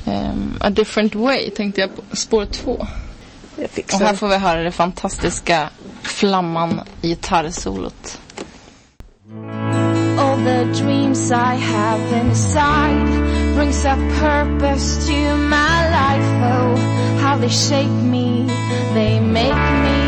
[0.06, 2.86] Ehm, A different way tänkte jag på, spår två.
[3.92, 4.16] Och här det.
[4.18, 5.70] får vi höra det fantastiska
[6.02, 8.18] flamman gitarrsolot.
[9.32, 9.65] All
[10.46, 13.06] the dreams I have inside
[13.56, 16.30] brings a purpose to my life.
[16.54, 16.76] Oh,
[17.20, 18.46] how they shape me,
[18.94, 20.00] they make me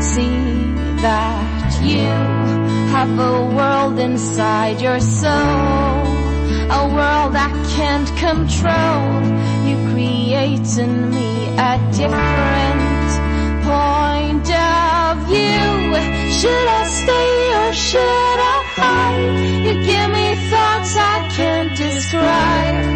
[0.00, 0.38] see
[1.02, 2.06] that you
[2.94, 6.04] have a world inside your soul,
[6.78, 9.06] a world I can't control.
[9.68, 12.87] You create in me a different
[13.68, 15.68] point of view.
[16.38, 19.34] Should I stay or should I hide?
[19.64, 22.86] You give me thoughts I can't describe.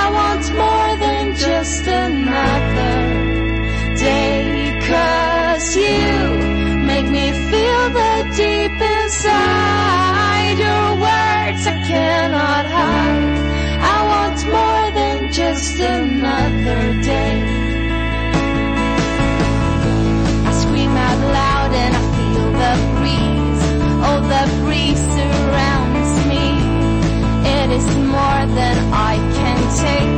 [0.00, 2.96] I want more than just another
[4.06, 4.42] day.
[4.88, 6.08] Cause you
[6.90, 10.56] make me feel the deep inside.
[10.66, 13.38] Your words I cannot hide.
[13.94, 17.87] I want more than just another day.
[21.82, 23.62] And I feel the breeze.
[24.06, 26.46] Oh, the breeze surrounds me.
[27.56, 30.17] It is more than I can take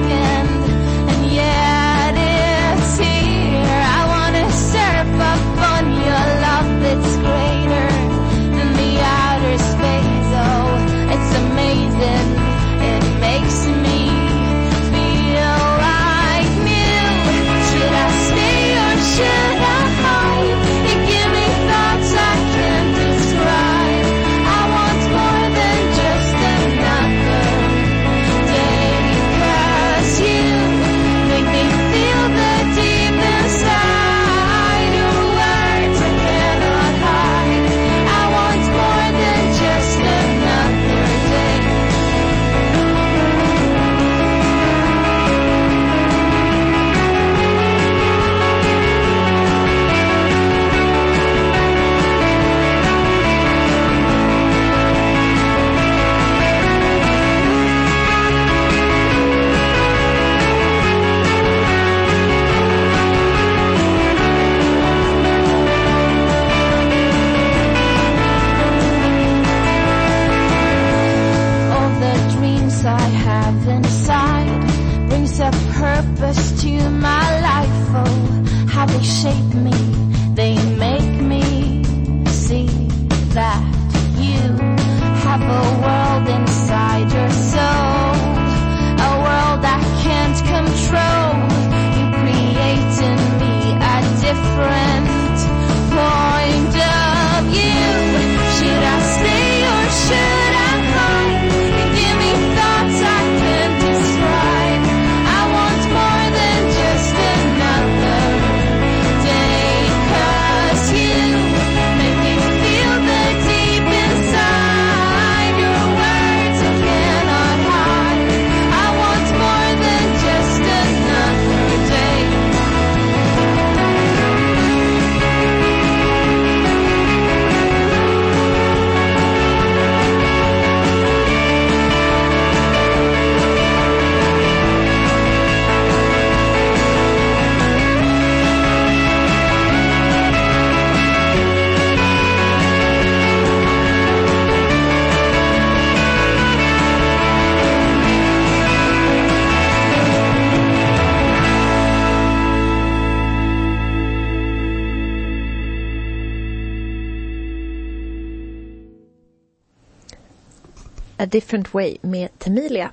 [161.51, 162.91] Different Way med Temilia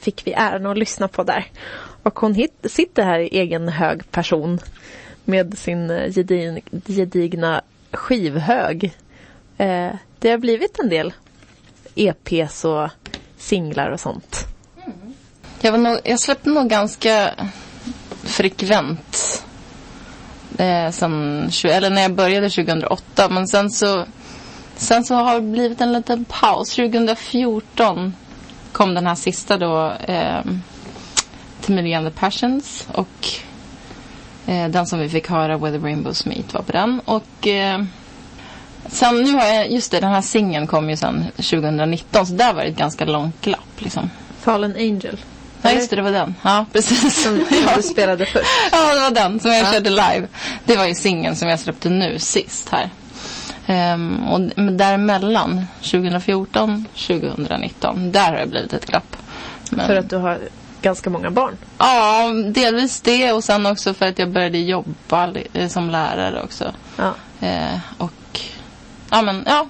[0.00, 1.46] fick vi äran att lyssna på där.
[2.02, 4.60] Och hon hit, sitter här i egen hög person
[5.24, 8.84] med sin eh, gedin, gedigna skivhög.
[9.56, 11.12] Eh, det har blivit en del
[11.94, 12.88] EPs och
[13.38, 14.46] singlar och sånt.
[14.86, 15.14] Mm.
[15.60, 17.34] Jag, var nog, jag släppte nog ganska
[18.22, 19.44] frekvent.
[20.58, 23.28] Eh, sen, eller när jag började 2008.
[23.28, 24.06] Men sen så,
[24.78, 26.74] sen så har det blivit en liten paus.
[26.76, 28.14] 2014
[28.72, 29.92] kom den här sista då.
[30.08, 30.40] Eh,
[31.60, 32.86] Timilia and the Passions.
[32.92, 33.28] Och
[34.46, 37.00] eh, den som vi fick höra, Where the Rainbows Meet, var på den.
[37.04, 37.82] Och eh,
[38.86, 42.26] sen nu har jag, just det, den här singeln kom ju sen 2019.
[42.26, 44.10] Så där var det ett ganska långt glapp liksom.
[44.40, 45.16] Fallen Angel.
[45.62, 46.34] Ja, just det, det var den.
[46.42, 47.22] Ja, precis.
[47.22, 47.44] Som
[47.76, 48.46] du spelade först.
[48.72, 49.72] ja, det var den som jag Ja.
[49.72, 50.26] körde live.
[50.64, 52.90] Det var ju singeln som jag släppte nu sist här.
[53.70, 54.40] Ehm, och
[54.72, 59.16] däremellan, 2014, 2019, där har det blivit ett glapp.
[59.70, 60.38] Men, För att du har
[60.82, 61.56] ganska många barn.
[61.78, 66.72] Ja, delvis det och sen också för att jag började jobba eh, som lärare också.
[66.96, 67.14] Ja.
[67.40, 68.40] Eh, och
[69.10, 69.68] ja, men ja.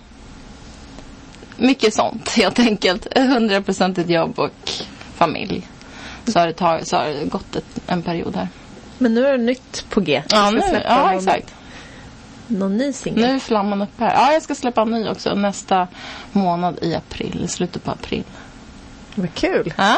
[1.56, 3.18] Mycket sånt helt enkelt.
[3.18, 4.70] Hundraprocentigt jobb och
[5.14, 5.66] familj.
[6.26, 8.48] Så har det, tagit, så har det gått ett, en period här.
[8.98, 10.22] Men nu är det nytt på G.
[10.28, 11.54] Ja, nu, ja exakt.
[12.48, 13.20] Någon ny singel.
[13.28, 14.14] Nu är flamman uppe här.
[14.14, 15.88] Ja, jag ska släppa en ny också nästa
[16.32, 17.40] månad i april.
[17.44, 18.24] I slutet på april.
[19.14, 19.74] Vad kul.
[19.76, 19.96] Ja,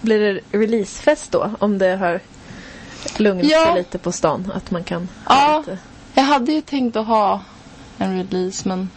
[0.00, 1.50] Blir det releasefest då?
[1.58, 2.20] Om det har
[3.16, 3.64] lugnat Ja.
[3.66, 4.52] sig lite på stan?
[4.56, 5.58] Att man kan ha Ja.
[5.58, 5.78] lite...
[6.14, 7.40] jag hade ju tänkt att ha
[7.98, 8.90] en release men,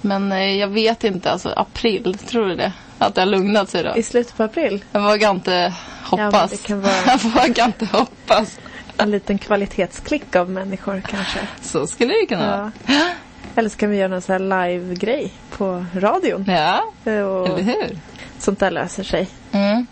[0.00, 1.30] men eh, jag vet inte.
[1.30, 2.72] Alltså april, tror du det?
[2.98, 3.96] Att det har lugnat sig då?
[3.96, 4.84] I slutet på april?
[4.92, 5.74] Jag vågar inte
[6.04, 6.50] hoppas.
[6.50, 8.58] det kan vara- Jag vågar inte hoppas.
[8.98, 11.38] En liten kvalitetsklick av människor kanske.
[11.62, 12.72] Så skulle det kunna vara.
[12.86, 13.08] Ja.
[13.56, 16.44] Eller så kan vi göra någon sån här live-grej på radion.
[16.48, 17.10] Ja, Och
[17.48, 17.98] eller hur?
[18.38, 19.28] sånt där löser sig.
[19.52, 19.86] Mm.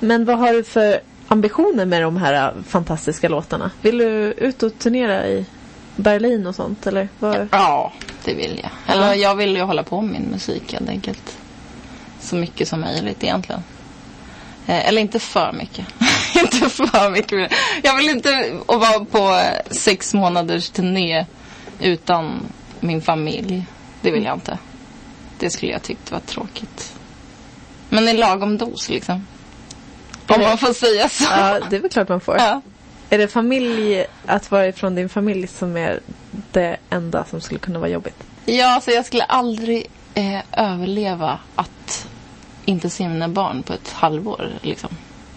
[0.00, 3.70] Men vad har du för ambitioner med de här äh, fantastiska låtarna?
[3.82, 4.04] Vill du
[4.36, 5.46] ut och turnera i
[5.96, 6.86] Berlin och sånt?
[6.86, 7.48] Eller vad?
[7.50, 7.92] Ja,
[8.24, 8.94] det vill jag.
[8.96, 9.14] Eller Ja.
[9.14, 11.36] jag vill ju hålla på med min musik helt enkelt.
[12.20, 13.62] Så mycket som möjligt egentligen.
[14.66, 15.86] Eh, eller inte för mycket.
[16.42, 17.52] inte för mycket.
[17.82, 21.26] Jag vill inte vara på sex månaders turné
[21.80, 22.40] utan
[22.80, 23.66] min familj.
[24.00, 24.58] Det vill jag inte.
[25.38, 26.92] Det skulle jag tyckt var tråkigt.
[27.88, 29.26] Men i lagom dos liksom.
[30.26, 31.24] Om man får säga så.
[31.30, 32.36] Ja, det är väl klart man får.
[32.38, 32.60] Ja.
[33.10, 36.00] Är det familj, att vara ifrån din familj som är
[36.52, 38.24] det enda som skulle kunna vara jobbigt?
[38.44, 42.06] Ja, så jag skulle aldrig eh, överleva att
[42.64, 44.50] inte se mina barn på ett halvår.
[44.62, 44.90] Liksom.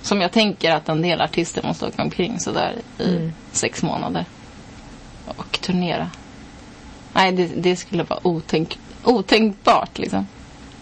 [0.07, 3.33] Som jag tänker att en del artister måste åka omkring sådär i Mm.
[3.51, 4.25] sex månader.
[5.25, 6.09] Och turnera.
[7.13, 10.27] Nej, det, det skulle vara otänk, otänkbart liksom.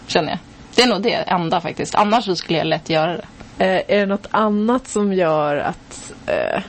[0.06, 0.38] Känner jag.
[0.74, 1.94] Det är nog det enda faktiskt.
[1.94, 3.24] Annars så skulle jag lätt göra det.
[3.64, 6.62] Eh, är det något annat som gör att eh,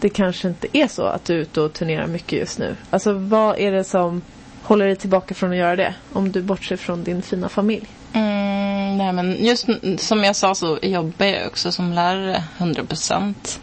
[0.00, 2.76] det kanske inte är så att du är ute och turnerar mycket just nu?
[2.90, 4.22] Alltså vad är det som
[4.62, 5.94] håller dig tillbaka från att göra det?
[6.12, 7.86] Om du bortser från din fina familj.
[8.12, 9.66] Mm, nej, men just
[9.98, 13.60] som jag sa så jobbar jag också som lärare 100 procent.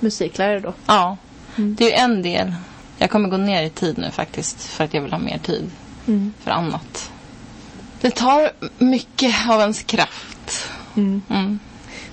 [0.00, 0.72] Musiklärare då?
[0.86, 1.16] Ja,
[1.56, 1.74] Mm.
[1.74, 2.54] det är ju en del.
[2.98, 5.70] Jag kommer gå ner i tid nu faktiskt för att jag vill ha mer tid
[6.06, 6.32] Mm.
[6.40, 7.10] för annat.
[8.00, 10.68] Det tar mycket av ens kraft.
[10.96, 11.22] Mm.
[11.30, 11.58] Mm.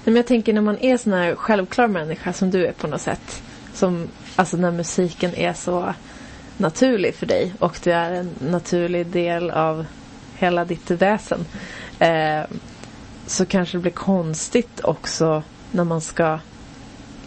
[0.04, 3.02] Men jag tänker när man är sån här självklar människa som du är på något
[3.02, 3.42] sätt.
[3.74, 5.94] Som, alltså när musiken är så
[6.58, 9.86] naturlig för dig och du är en naturlig del av
[10.42, 11.46] hela ditt väsen.
[12.00, 12.42] Eh,
[13.28, 16.40] så kanske det blir konstigt också när man ska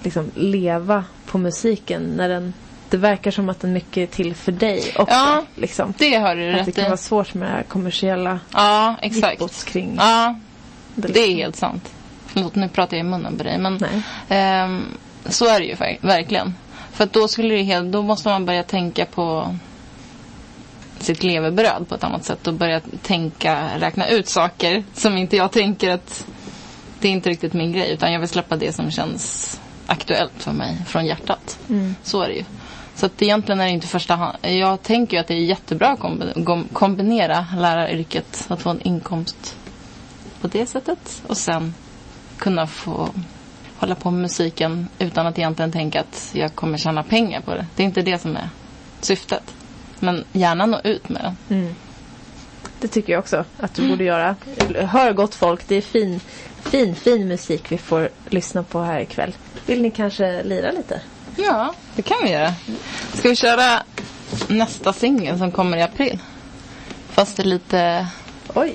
[0.02, 2.02] liksom leva på musiken.
[2.02, 2.54] När den,
[2.90, 5.14] det verkar som att den mycket är till för dig också.
[5.14, 5.42] Ja.
[5.54, 5.94] Liksom.
[5.98, 6.88] Det har du Att det rätt kan i.
[6.88, 9.64] vara svårt med det här kommersiella Ja, exakt.
[9.64, 10.34] kring Ja,
[10.94, 11.08] det.
[11.08, 11.38] det är liksom.
[11.38, 11.90] helt sant.
[12.26, 13.58] Förlåt, nu pratar jag i munnen på dig.
[13.58, 13.84] Men
[14.28, 14.82] ehm,
[15.26, 16.54] så är det ju ver- verkligen.
[16.92, 19.56] För att då, skulle det helt, då måste man börja tänka på
[21.04, 25.52] sitt levebröd på ett annat sätt och börja tänka, räkna ut saker som inte jag
[25.52, 26.26] tänker att
[27.00, 30.52] det är inte riktigt min grej utan jag vill släppa det som känns aktuellt för
[30.52, 31.58] mig från hjärtat.
[31.68, 31.94] Mm.
[32.02, 32.44] Så är det ju.
[32.94, 34.36] Så att egentligen är det inte första hand.
[34.42, 38.80] Jag tänker ju att det är jättebra att kombi- kom- kombinera läraryrket, att få en
[38.82, 39.56] inkomst
[40.40, 41.74] på det sättet och sen
[42.38, 43.08] kunna få
[43.76, 47.66] hålla på med musiken utan att egentligen tänka att jag kommer tjäna pengar på det.
[47.76, 48.48] Det är inte det som är
[49.00, 49.54] syftet.
[50.04, 51.58] Men gärna nå ut med den.
[51.60, 51.74] Mm.
[52.80, 54.36] Det tycker jag också att du borde göra.
[54.88, 56.20] Hör gott folk, det är fin,
[56.64, 59.34] fin, fin musik vi får lyssna på här ikväll.
[59.66, 61.00] Vill ni kanske lira lite?
[61.36, 62.54] Ja, det kan vi göra.
[63.14, 63.82] Ska vi köra
[64.48, 66.18] nästa singel som kommer i april?
[67.10, 68.06] Fast det är lite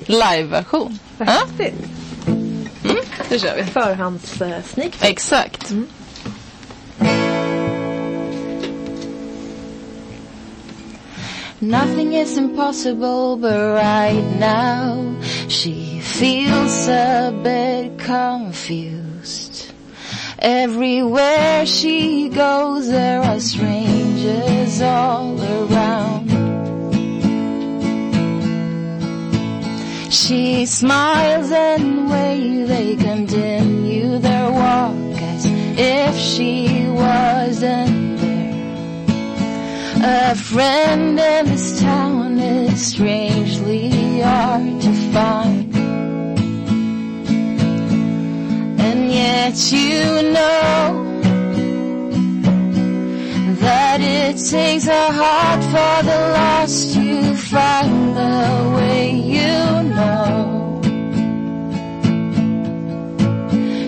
[0.06, 1.00] Live-version.
[1.18, 1.76] vad Ja, häftigt.
[3.30, 3.64] det kör vi.
[3.64, 4.92] Förhands eh, sneak
[11.62, 15.14] Nothing is impossible, but right now
[15.50, 19.74] she feels a bit confused.
[20.40, 26.30] Everywhere she goes, there are strangers all around.
[30.10, 38.19] She smiles and waves, they continue their walk as if she wasn't.
[40.02, 45.76] A friend in this town is strangely hard to find.
[48.80, 51.06] And yet you know
[53.60, 60.82] that it takes a heart for the lost to find the way you know.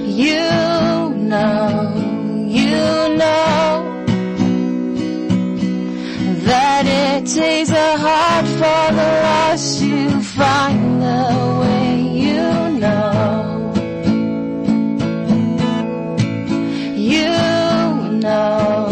[0.06, 1.94] You know,
[2.50, 3.51] you know
[7.22, 11.26] it takes a heart for the lost to find the
[11.62, 12.44] way you
[12.80, 13.74] know.
[16.96, 17.32] You
[18.26, 18.90] know.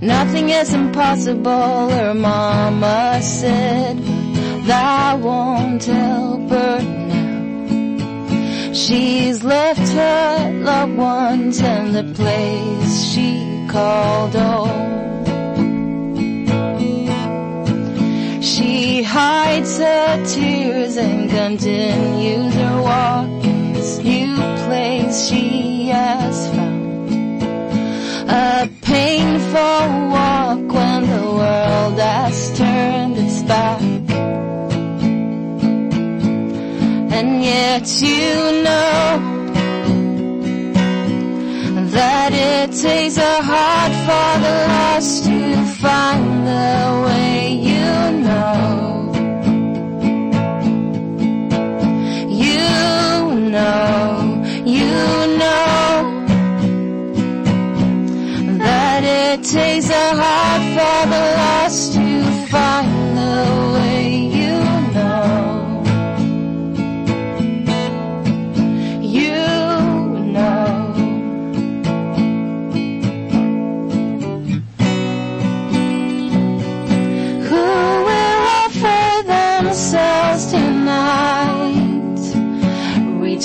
[0.00, 3.98] Nothing is impossible, her mama said,
[4.66, 8.72] that won't help her now.
[8.72, 14.90] She's left her loved ones and the place she called home.
[18.42, 27.12] She hides her tears and continues her walk in this new place she has found.
[28.28, 33.80] A painful walk when the world has turned its back.
[37.16, 39.39] And yet you know
[42.00, 45.40] that it takes a heart for the lost to
[45.82, 47.36] find the way
[47.70, 47.94] you
[48.26, 49.12] know.
[52.46, 52.70] You
[53.54, 54.02] know,
[54.76, 54.94] you
[55.42, 55.88] know
[58.66, 62.06] that it takes a heart for the lost to
[62.52, 62.89] find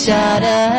[0.05, 0.74] shut up.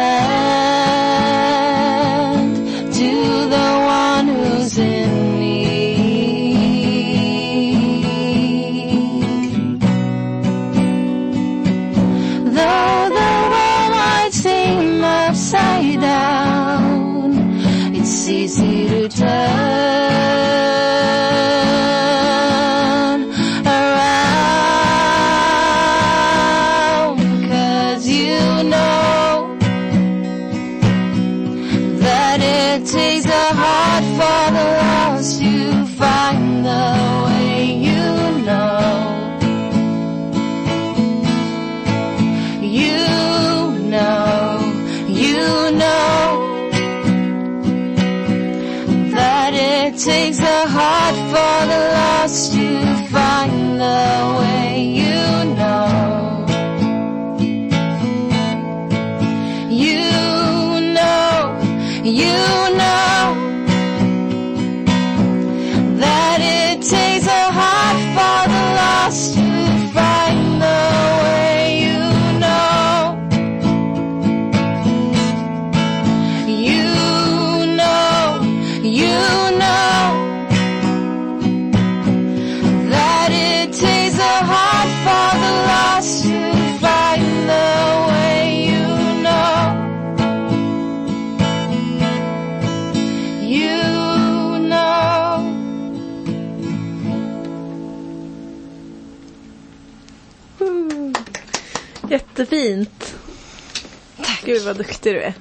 [104.66, 105.34] Vad duktig du är.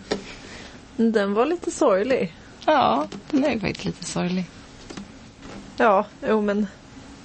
[0.98, 2.34] Den var lite sorglig.
[2.66, 4.46] Ja, den är faktiskt lite sorglig.
[5.78, 6.68] Ja, jo men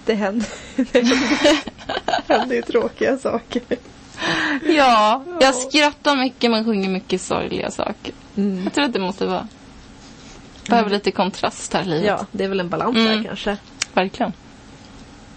[0.05, 0.49] det händer,
[2.27, 3.63] det händer ju tråkiga saker.
[4.67, 8.15] Ja, jag skrattar mycket men sjunger mycket sorgliga saker.
[8.37, 8.65] Mm.
[8.65, 9.49] Jag tror att det måste vara.
[10.69, 12.07] Behöver lite kontrast här i livet.
[12.07, 13.17] Ja, det är väl en balans Mm.
[13.17, 13.57] där kanske.
[13.95, 14.33] Verkligen.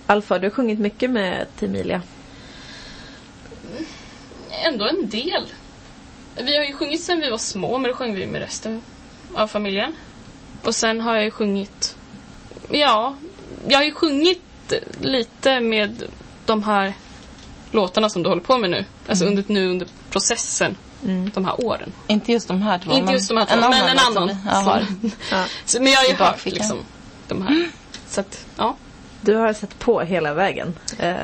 [0.08, 2.02] Alfa, du har sjungit mycket med Timilia.
[4.66, 5.46] Ändå en del.
[6.36, 8.82] Vi har ju sjungit sen vi var små, men då sjöng vi med resten
[9.36, 9.94] av familjen.
[10.64, 11.96] Och sen har jag ju sjungit...
[12.70, 13.16] Ja,
[13.68, 14.42] jag har ju sjungit
[15.02, 16.04] lite med
[16.46, 16.94] de här
[17.72, 18.86] låtarna som du håller på med nu.
[19.08, 20.78] Alltså under, nu under processen,
[21.34, 21.92] de här åren.
[22.08, 22.92] Inte just de här två.
[22.94, 24.28] Inte just de här två, en men en annan.
[24.28, 24.80] vi- Ja, har.
[24.86, 25.44] som- Ja.
[25.66, 26.78] Så, men jag har ju hört liksom
[27.28, 27.70] de här.
[28.08, 28.76] Så att, ja.
[29.22, 30.74] Du har sett på hela vägen.
[31.00, 31.16] Eh,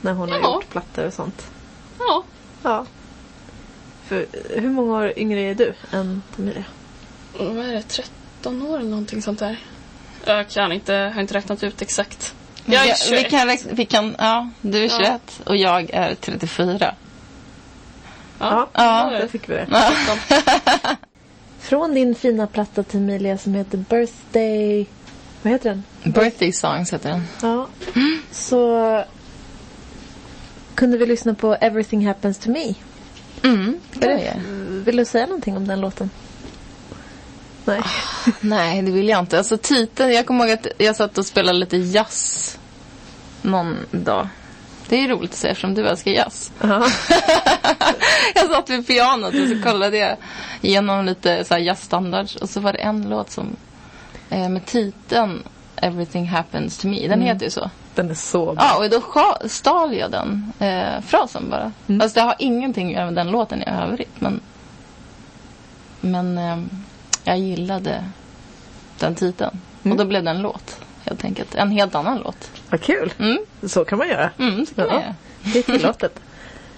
[0.00, 0.54] när hon har Ja.
[0.54, 1.46] gjort plattor och sånt.
[1.98, 2.22] Ja,
[2.62, 2.86] Ja.
[4.08, 4.26] För,
[4.60, 6.64] hur många år yngre är du än Timilia?
[7.38, 9.56] vad är det, 13 år eller någonting sånt där.
[10.24, 12.34] Jag kan inte, jag har inte räknat ut exakt.
[12.64, 13.24] Jag är vi, 21.
[13.26, 14.98] vi kan, räkna- vi kan, ja, du är Ja.
[15.04, 16.94] 21 och jag är 34.
[18.38, 19.28] Ja, Ja, då är det det.
[19.28, 19.66] fick vi det.
[19.66, 20.96] 13.
[21.60, 24.86] Från din fina platta Timilia som heter Birthday...
[25.42, 26.12] Vad heter den?
[26.12, 27.22] Birthday songs heter den.
[27.42, 27.66] Ja.
[28.30, 29.04] Så
[30.74, 32.74] kunde vi lyssna på Everything Happens To Me.
[33.42, 34.40] Mm, det jag.
[34.84, 36.10] Vill du säga någonting om den låten?
[37.64, 37.80] Nej.
[38.40, 39.38] Nej, det vill jag inte.
[39.38, 42.58] Alltså titeln, jag kommer ihåg att jag satt och spelade lite jazz
[43.42, 44.28] någon dag.
[44.88, 46.52] Det är roligt att säga eftersom du älskar jazz.
[46.60, 46.66] Ja.
[48.34, 50.16] jag satt vid pianot och så kollade jag
[50.60, 53.56] igenom lite så jazzstandards och så var det en låt som
[54.30, 55.42] eh, med titeln
[55.76, 57.08] Everything happens to me.
[57.08, 57.70] Den heter ju så.
[57.96, 58.64] Den är så bra.
[58.64, 61.72] Ja, och då stal jag den eh, frasen bara.
[61.88, 62.00] Mm.
[62.00, 64.20] Alltså det har ingenting att göra med den låten i övrigt.
[64.20, 64.40] Men,
[66.00, 66.58] men eh,
[67.24, 68.04] jag gillade
[68.98, 69.58] den titeln.
[69.82, 69.92] Mm.
[69.92, 71.54] Och då blev det en låt, helt enkelt.
[71.54, 72.50] En helt annan låt.
[72.70, 73.12] Vad kul.
[73.18, 74.30] Mm, Så kan man göra.
[74.38, 74.92] mm så kan Ja.
[74.92, 75.14] man göra.
[75.52, 76.20] Det är tillåtet.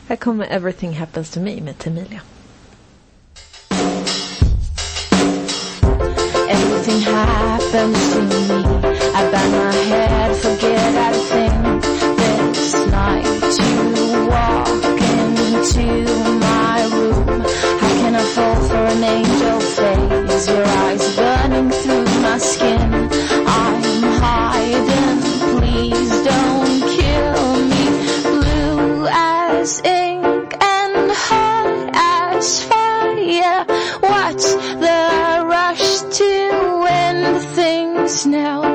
[0.08, 2.20] Här kommer Everything Happens To Me med Timilia.
[6.48, 8.60] Everything happens to me.
[9.14, 11.80] I bang my head, forget everything.
[12.16, 13.24] This night
[13.62, 15.86] you walk into
[16.46, 17.40] my room.
[17.80, 20.48] How can I fall for an angel face?
[20.48, 22.92] Your eyes burning through my skin.
[23.46, 25.18] I'm hiding,
[25.58, 27.84] please don't kill me.
[28.30, 33.64] Blue as ink and hot as fire.
[34.00, 38.67] What's the rush to end things now?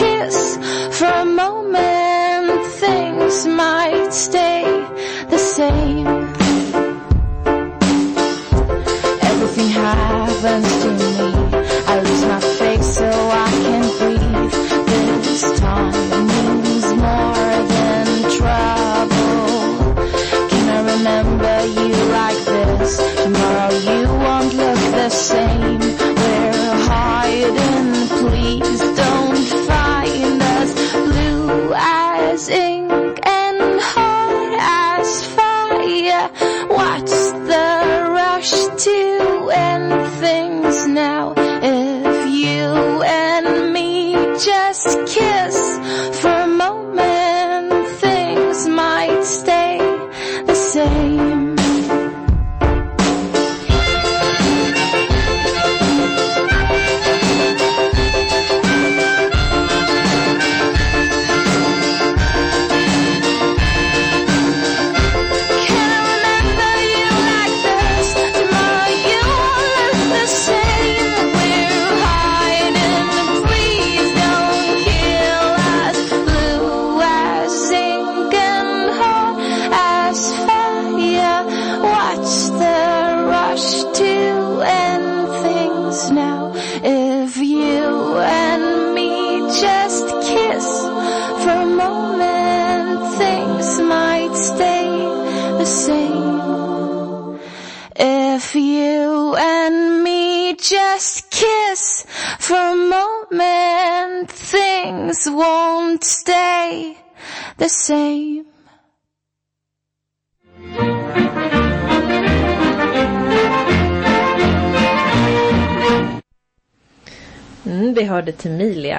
[0.00, 0.56] Kiss
[0.98, 4.64] for a moment, things might stay
[5.28, 6.06] the same.
[9.30, 11.39] Everything happens to me.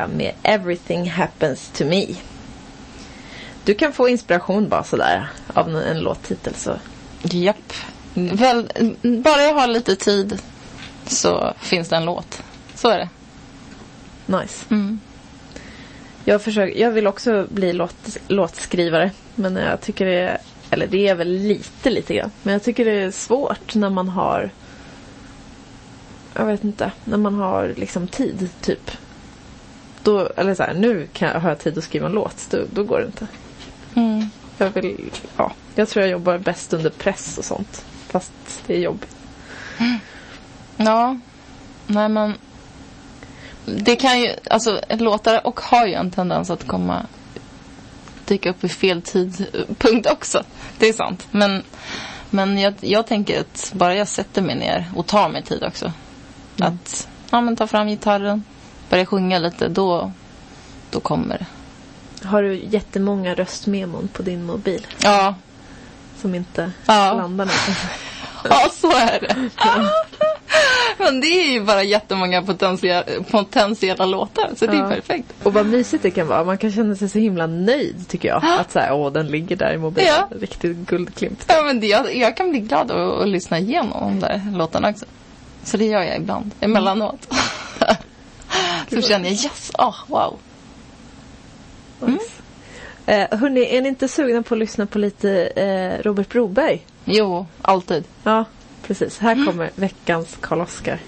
[0.07, 2.05] Med Everything Happens To Me.
[3.63, 6.79] Du kan få inspiration bara sådär av en, låttitel så.
[7.21, 7.73] Japp.
[8.13, 8.71] Väl,
[9.01, 10.41] bara jag har lite tid
[11.05, 12.43] så finns det en låt.
[12.75, 13.09] Så är det.
[14.37, 14.65] Nice.
[14.69, 14.99] Mm.
[16.25, 19.11] Jag, försöker, jag vill också bli låt, låtskrivare.
[19.35, 20.37] Men jag tycker det är,
[20.69, 22.31] eller det är väl lite lite grann.
[22.43, 24.51] Men jag tycker det är svårt när man har
[26.33, 28.91] jag vet inte, när man har liksom tid typ.
[30.03, 32.47] Då, eller så här, nu kan jag, har jag tid att skriva en låt.
[32.49, 33.27] Då, då går det inte.
[33.95, 34.29] Mm.
[34.57, 37.85] Jag vill, ja, jag tror jag jobbar bäst under press och sånt.
[38.07, 38.31] Fast
[38.67, 39.15] det är jobbigt.
[40.77, 41.19] Ja,
[41.87, 42.33] nej men
[43.65, 47.05] det kan ju, alltså låtar och har ju en tendens att komma
[48.25, 50.43] dyka upp vid fel tidpunkt också.
[50.77, 51.27] Det är sant.
[51.31, 51.63] Men,
[52.29, 55.91] men jag, jag tänker att bara jag sätter mig ner och tar mig tid också.
[56.59, 58.43] Att ja, men ta fram gitarren,
[58.91, 60.11] börja sjunga lite, då,
[60.89, 61.45] då kommer det.
[62.27, 65.35] Har du jättemånga röstmemon på din mobil Ja,
[66.21, 67.13] som inte Ja.
[67.13, 67.77] landar någonstans?
[68.49, 69.35] ja så är det.
[70.97, 74.89] Men det är ju bara jättemånga potentiella, potentiella låtar, så det är Ja.
[74.89, 75.33] perfekt.
[75.43, 76.43] Och vad mysigt det kan vara.
[76.43, 78.43] Man kan känna sig så himla nöjd tycker jag.
[78.59, 80.07] Att så här, åh den ligger där i mobilen.
[80.09, 80.27] Ja.
[80.41, 81.39] Riktigt guldklimp.
[81.47, 84.89] Ja, men det, jag, jag kan bli glad att, att lyssna igenom de där låtarna
[84.89, 85.05] också.
[85.63, 87.27] Så det gör jag ibland, emellanåt.
[88.91, 90.39] så känner jag yes, oh, wow.
[91.99, 92.41] Nice.
[93.05, 96.85] Eh, hörni, är ni inte sugna på att lyssna på lite eh, Robert Broberg?
[97.05, 98.03] Jo, alltid.
[98.23, 98.45] Ja,
[98.83, 99.19] precis.
[99.19, 100.99] Här kommer veckans Karl-Oskar.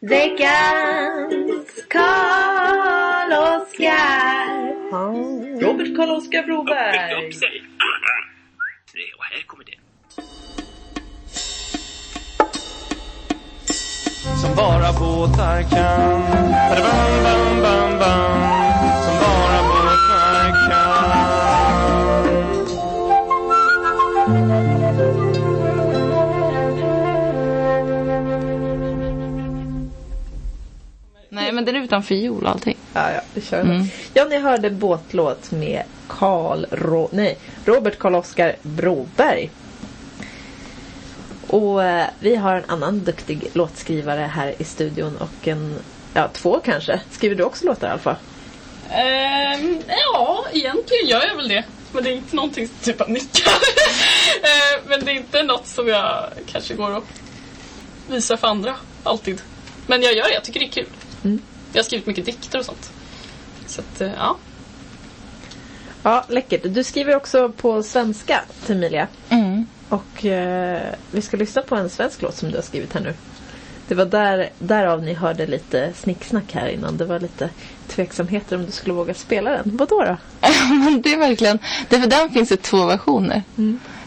[0.00, 3.20] Veckans Karl-Oskar.
[5.60, 7.14] Robert Karl-Oskar Broberg.
[9.18, 9.79] Och här kommer det.
[14.40, 18.40] Som bara båtar kan Bam, bam, bam, bam
[19.04, 21.10] Som bara båtar kan
[31.28, 32.76] Nej, men den är utan fiol och allting.
[32.94, 33.60] Ja, ja, vi kör.
[33.60, 33.84] Mm.
[34.14, 39.50] Ja, ni hörde båtlåt med Karl Ro- nej, Robert Karl-Oskar Broberg.
[41.50, 45.78] Och eh, vi har en annan duktig låtskrivare här i studion och en,
[46.14, 47.00] ja två kanske.
[47.10, 48.16] Skriver du också låtar Alfa?
[48.90, 51.64] Ehm, ja, egentligen gör jag väl det.
[51.92, 53.52] Men det är inte någonting typ av nickar.
[54.42, 57.06] Ehm, men det är inte något som jag kanske går och
[58.08, 59.40] visar för andra alltid.
[59.86, 60.88] Men jag gör det, jag tycker det är kul.
[61.24, 61.42] Mm.
[61.72, 62.92] Jag har skrivit mycket dikter och sånt.
[63.66, 64.36] Så att, eh, ja.
[66.02, 66.60] Ja, läckert.
[66.64, 69.08] Du skriver också på svenska till Emilia.
[69.28, 69.66] Mm.
[69.90, 73.14] Och eh, vi ska lyssna på en svensk låt som du har skrivit här nu.
[73.88, 76.96] Det var där, därav ni hörde lite snicksnack här innan.
[76.96, 77.50] Det var lite
[77.88, 79.62] tveksamheter om du skulle våga spela den.
[79.64, 80.02] Vad då?
[81.02, 83.42] det är verkligen, det för den finns det två versioner.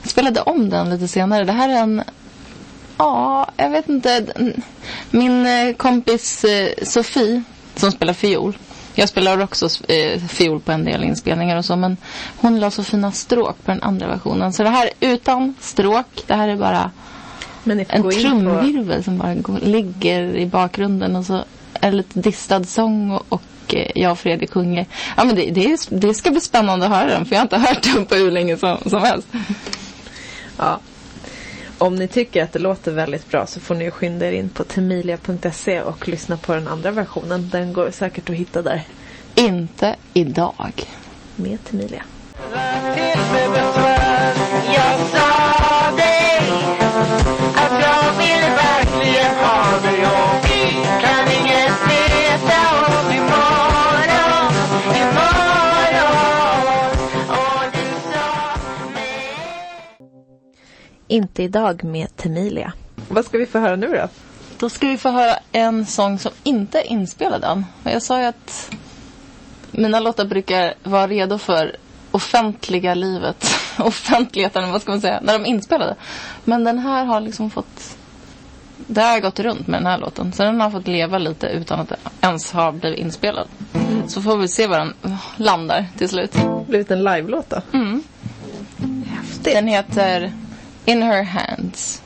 [0.01, 1.43] Jag spelade om den lite senare.
[1.43, 2.03] Det här är en,
[2.97, 4.25] ja, jag vet inte.
[5.11, 7.43] Min eh, kompis eh, Sofie
[7.75, 8.57] som spelar fiol.
[8.95, 11.75] Jag spelar också eh, fiol på en del inspelningar och så.
[11.75, 11.97] Men
[12.37, 14.53] hon la så fina stråk på den andra versionen.
[14.53, 16.23] Så det här är utan stråk.
[16.27, 16.91] Det här är bara
[17.63, 18.11] en in på...
[18.11, 21.15] trumvirvel som bara går, ligger i bakgrunden.
[21.15, 24.85] Och så en lite distad sång och, och eh, jag och Fredrik sjunger.
[25.17, 27.25] Ja, men det, det, det ska bli spännande att höra den.
[27.25, 29.27] För jag har inte hört den på hur länge som, som helst.
[30.57, 30.79] Ja.
[31.83, 34.63] Om ni tycker att det låter väldigt bra så får ni skynda er in på
[34.63, 37.49] temilia.se och lyssna på den andra versionen.
[37.49, 38.83] Den går säkert att hitta där
[39.35, 40.83] Inte idag.
[41.35, 42.03] med Temilia.
[61.07, 62.73] Inte idag med Temilia.
[63.09, 64.07] Vad ska vi få höra nu då?
[64.57, 67.65] Då ska vi få höra en sång som inte är inspelad än.
[67.83, 68.71] Jag sa ju att
[69.71, 71.75] mina låtar brukar vara redo för
[72.11, 73.45] offentliga livet.
[73.79, 75.95] Offentligheten, vad ska man säga, när de är inspelade.
[76.43, 77.97] Men den här har liksom fått...
[78.87, 80.33] Det har gått runt med den här låten.
[80.33, 81.91] Så den har fått leva lite utan att
[82.21, 83.47] ens ha blivit inspelad.
[84.07, 86.35] Så får vi se var den landar till slut.
[86.67, 87.61] Blivit en live-låt då?
[87.73, 88.03] Mm.
[89.05, 89.53] Häftigt.
[89.53, 90.33] Den heter
[90.85, 92.01] In Her Hands.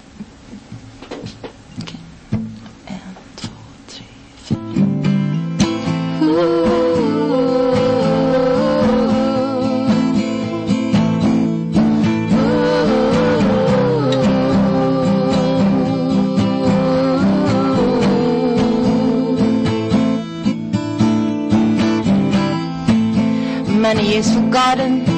[23.79, 25.16] Many years forgotten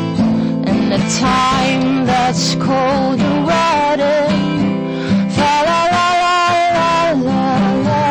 [0.92, 4.32] in a time that's cold and rotten.
[5.36, 6.40] Fa la la la
[6.78, 6.94] la
[7.28, 7.44] la la
[7.88, 8.04] la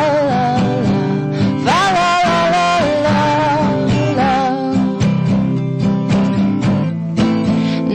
[1.65, 2.69] Fa la la la
[3.05, 3.21] la
[4.19, 4.33] la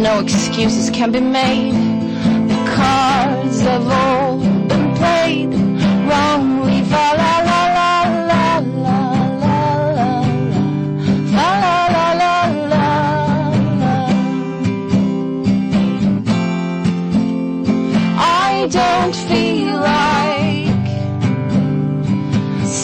[0.06, 1.76] No excuses can be made.
[2.50, 3.86] The cards have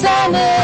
[0.00, 0.59] standing.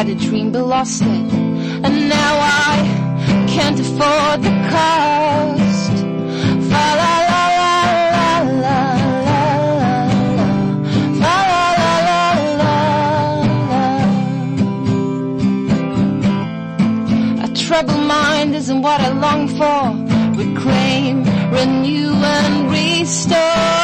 [0.00, 1.08] Had a dream but lost it.
[1.84, 2.74] And now I
[3.46, 5.92] can't afford the cost.
[6.72, 7.74] La la la la
[8.16, 8.34] la
[8.64, 8.78] la
[9.28, 9.42] la.
[11.24, 12.24] La la la la
[12.60, 12.76] la.
[17.44, 19.80] A troubled mind isn't what I long for.
[20.42, 21.16] Reclaim,
[21.52, 23.79] renew, and restore.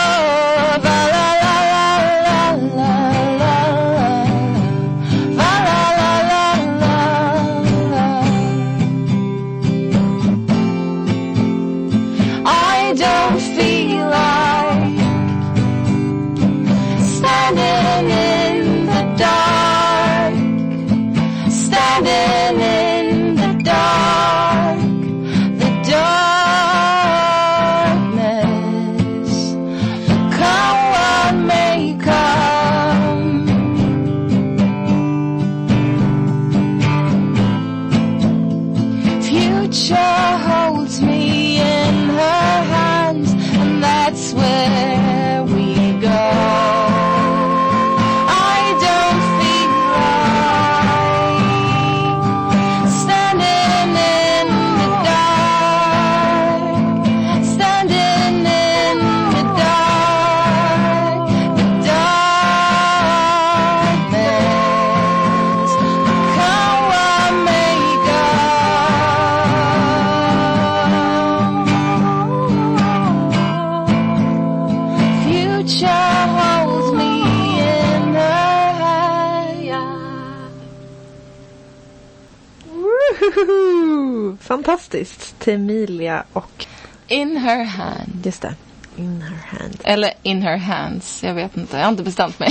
[84.57, 85.39] Fantastiskt.
[85.39, 86.67] Temilia och...
[87.09, 88.27] In her hand.
[88.27, 88.55] Just det.
[88.97, 89.81] In her hand.
[89.85, 91.23] Eller in her hands.
[91.25, 91.77] Jag vet inte.
[91.77, 92.49] Jag har inte bestämt mig.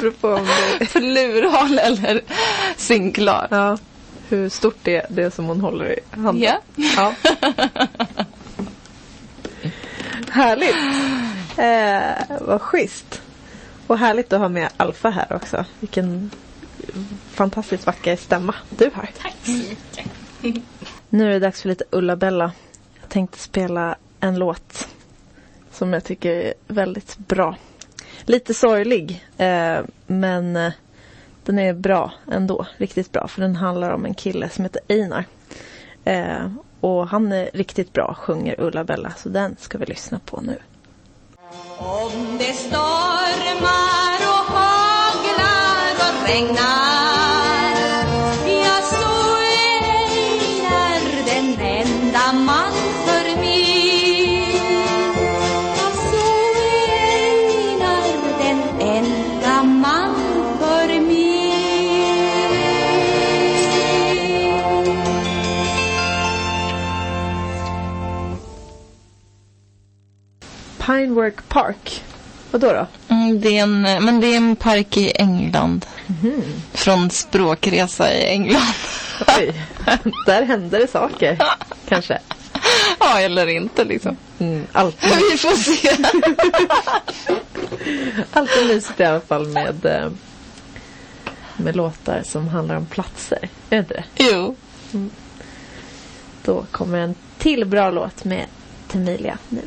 [0.00, 0.46] Beror på om
[0.78, 0.86] det...
[0.92, 2.20] Plural eller
[2.76, 3.48] singular.
[3.50, 3.78] Ja.
[4.28, 6.42] Hur stort det är, det som hon håller i handen.
[6.42, 6.60] Ja.
[6.96, 7.14] Ja.
[10.30, 10.76] Härligt.
[11.56, 13.22] Eh, vad schysst.
[13.86, 15.64] Och härligt att ha med Alfa här också.
[15.80, 16.30] Vilken
[17.30, 19.10] fantastiskt vacker stämma du har.
[19.22, 20.10] Tack så mycket.
[21.08, 22.52] Nu är det dags för lite Ulla-Bella.
[23.00, 24.88] Jag tänkte spela en låt
[25.72, 27.56] som jag tycker är väldigt bra.
[28.24, 30.72] Lite sorglig, eh, men eh,
[31.44, 32.66] den är bra ändå.
[32.76, 35.24] Riktigt bra, för den handlar om en kille som heter Einar.
[36.04, 36.46] Eh,
[36.80, 40.58] och han är riktigt bra, sjunger Ulla-Bella, så den ska vi lyssna på nu.
[41.78, 44.41] Om det stormar
[48.82, 49.36] så
[49.76, 52.72] är den enda man
[53.06, 53.82] för mig
[58.38, 60.32] den enda man
[70.86, 72.02] Pinework Park.
[72.52, 72.72] Vad då?
[72.72, 72.86] då?
[73.08, 75.86] Mm, det är en, men det är en park i England.
[76.72, 78.74] Från språkresa i England.
[79.38, 79.62] Oj,
[80.26, 81.38] där händer det saker.
[81.88, 82.18] Kanske.
[83.00, 84.16] ja, eller inte liksom.
[84.38, 85.96] Mm, alltid, Vi får se.
[88.32, 90.10] alltid mysigt i alla fall med, eh,
[91.56, 93.38] med låtar som handlar om platser.
[93.42, 94.24] Är det inte det?
[94.24, 94.56] jo.
[96.44, 98.46] Då kommer en till bra låt med
[98.88, 99.62] Temilia nu.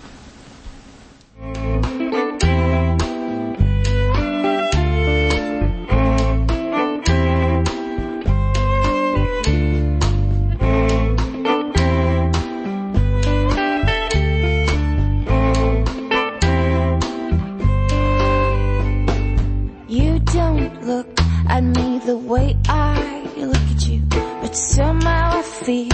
[21.47, 24.01] At me the way I look at you,
[24.41, 25.89] but somehow I feel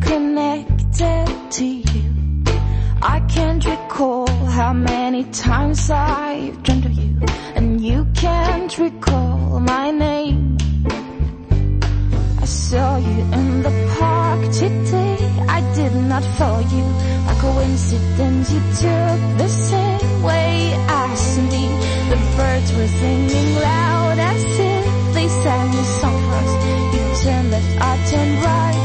[0.00, 2.44] connected to you.
[3.02, 7.16] I can't recall how many times I've dreamt of you,
[7.56, 10.56] and you can't recall my name.
[12.40, 15.18] I saw you in the park today.
[15.48, 16.84] I did not follow you.
[17.26, 21.64] By coincidence, you took the same way as me.
[22.10, 24.71] The birds were singing loud as if
[25.42, 26.52] they sang a song for us.
[26.94, 28.81] You turned left, I turned right.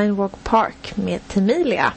[0.00, 1.92] Pine Walk Park med Temilia.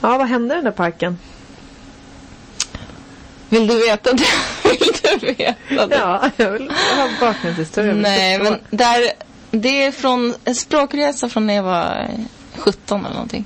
[0.00, 1.18] Ja, vad hände i den där parken?
[3.48, 4.24] Vill du veta det?
[4.68, 5.96] Vill du veta det?
[5.96, 7.08] Ja, jag vill ha
[7.76, 9.12] vill Nej, men där,
[9.50, 12.08] det är från en språkresa från när jag var
[12.56, 13.44] 17 eller någonting.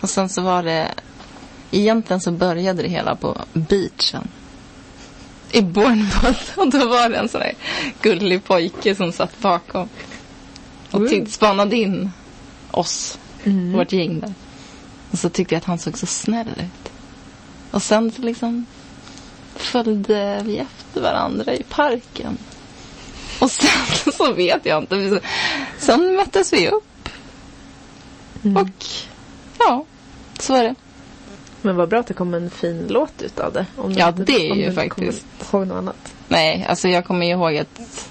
[0.00, 0.88] Och sen så var det,
[1.70, 4.28] egentligen så började det hela på beachen.
[5.50, 6.42] I Bournemouth.
[6.58, 7.54] Och då var det en sån där
[8.02, 9.88] gullig pojke som satt bakom.
[10.96, 11.26] Och Mm.
[11.26, 12.10] spanade in
[12.70, 13.72] oss, Mm.
[13.72, 14.34] vårt gäng där.
[15.10, 16.92] Och så tyckte jag att han såg så snäll ut.
[17.70, 18.66] Och sen så liksom
[19.54, 22.38] följde vi efter varandra i parken.
[23.40, 25.20] Och sen så vet jag inte.
[25.78, 27.08] Sen möttes vi upp.
[28.44, 28.56] Mm.
[28.56, 28.84] Och
[29.58, 29.84] ja,
[30.38, 30.74] så är det.
[31.62, 33.66] Men vad bra att det kom en fin låt utav det.
[33.76, 35.24] Om Ja, inte- det är om ju du inte faktiskt.
[35.50, 36.14] kommer ihåg något annat.
[36.28, 38.08] Nej, alltså jag kommer ihåg att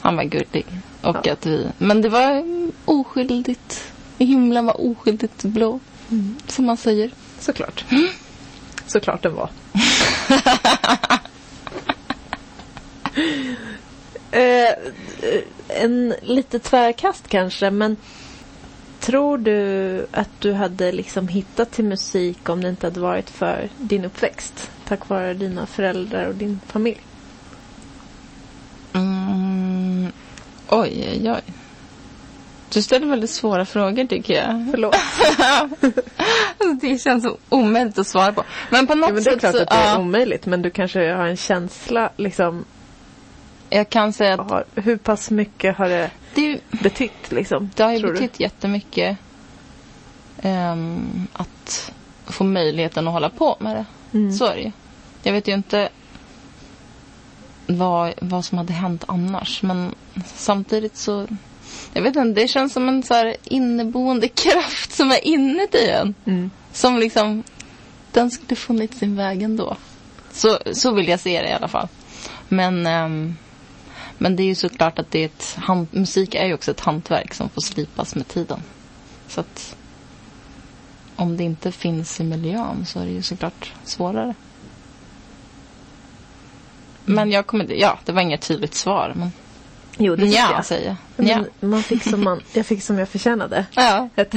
[0.00, 0.66] han var gullig.
[1.06, 1.32] Och Ja.
[1.32, 1.66] att vi...
[1.78, 2.44] Men det var
[2.84, 3.92] oskyldigt.
[4.18, 5.80] Himlen var oskyldigt blå.
[6.46, 7.10] Som man säger.
[7.38, 7.84] Såklart.
[8.86, 9.50] Såklart den var.
[14.30, 14.72] eh,
[15.68, 17.96] en lite tvärkast kanske, men
[19.00, 23.68] tror du att du hade liksom hittat till musik om det inte hade varit för
[23.78, 24.70] din uppväxt?
[24.88, 27.00] Tack vare dina föräldrar och din familj?
[28.92, 30.12] Mm.
[30.68, 31.54] Oj, oj, oj.
[32.72, 34.68] Du ställer väldigt svåra frågor tycker jag.
[34.70, 34.96] Förlåt.
[36.58, 38.44] Alltså, det känns så omöjligt att svara på.
[38.70, 40.62] Men på något Ja, men det är klart så, att det är ja, omöjligt, men
[40.62, 42.64] du kanske har en känsla liksom.
[43.70, 47.70] jag kan säga att Har, hur pass mycket har det det, betytt liksom?
[47.76, 48.20] det har ju tror du?
[48.20, 49.16] betytt jättemycket
[50.42, 51.92] ehm, att
[52.26, 53.84] få möjligheten att hålla på med det.
[54.18, 54.32] Mm.
[54.32, 54.72] Så är det ju.
[55.22, 55.88] Jag vet ju inte
[57.66, 59.62] vad, vad som hade hänt annars.
[59.62, 59.94] Men
[60.34, 61.26] samtidigt så...
[61.92, 66.14] Jag vet inte, det känns som en så här inneboende kraft som är inuti en.
[66.24, 66.50] Mm.
[66.72, 67.42] Som liksom...
[68.12, 69.76] Den skulle funnit sin väg ändå.
[70.32, 71.88] Så, så vill jag se det i alla fall.
[72.48, 73.36] Men, ehm,
[74.18, 75.54] men det är ju såklart att det är ett...
[75.58, 78.62] hand- Musik är ju också ett hantverk som får slipas med tiden.
[79.28, 79.76] Så att...
[81.16, 84.34] Om det inte finns i miljön så är det ju såklart svårare.
[87.06, 87.72] Men jag kommer...
[87.72, 89.12] Ja, det var inget tydligt svar.
[89.16, 89.32] Men
[89.98, 90.64] Jo, det tycker ja, jag.
[90.64, 90.96] säger.
[91.16, 91.44] Ja.
[91.60, 93.66] Man fick som man, jag fick som jag förtjänade.
[93.74, 94.08] ja.
[94.16, 94.34] Ett,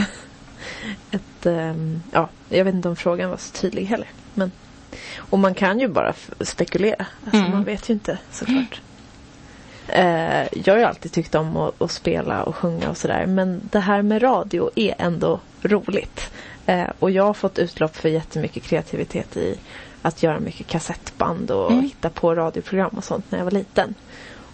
[1.11, 4.07] ett, ehm, ja, jag vet inte om frågan var så tydlig heller.
[4.33, 4.51] Men,
[5.17, 7.05] och man kan ju bara spekulera.
[7.25, 7.51] Alltså, Mm.
[7.51, 8.81] Man vet ju inte såklart.
[9.87, 13.25] Eh, jag har ju alltid tyckt om att, att spela och sjunga och sådär.
[13.25, 16.29] Men det här med radio är ändå roligt.
[16.65, 19.55] Eh, och jag har fått utlopp för jättemycket kreativitet i
[20.01, 21.83] att göra mycket kassettband och Mm.
[21.83, 23.93] hitta på radioprogram och sånt när jag var liten.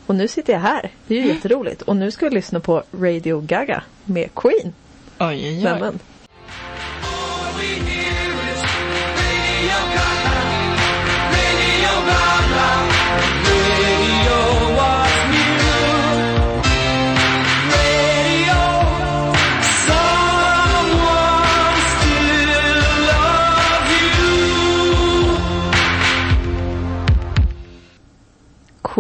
[0.06, 0.92] Och nu sitter jag här.
[1.08, 1.82] Det är ju jätteroligt.
[1.82, 4.74] Och nu ska jag lyssna på Radio Gaga med Queen.
[5.20, 5.64] Oj, oj, oj.
[5.64, 6.00] Nämen.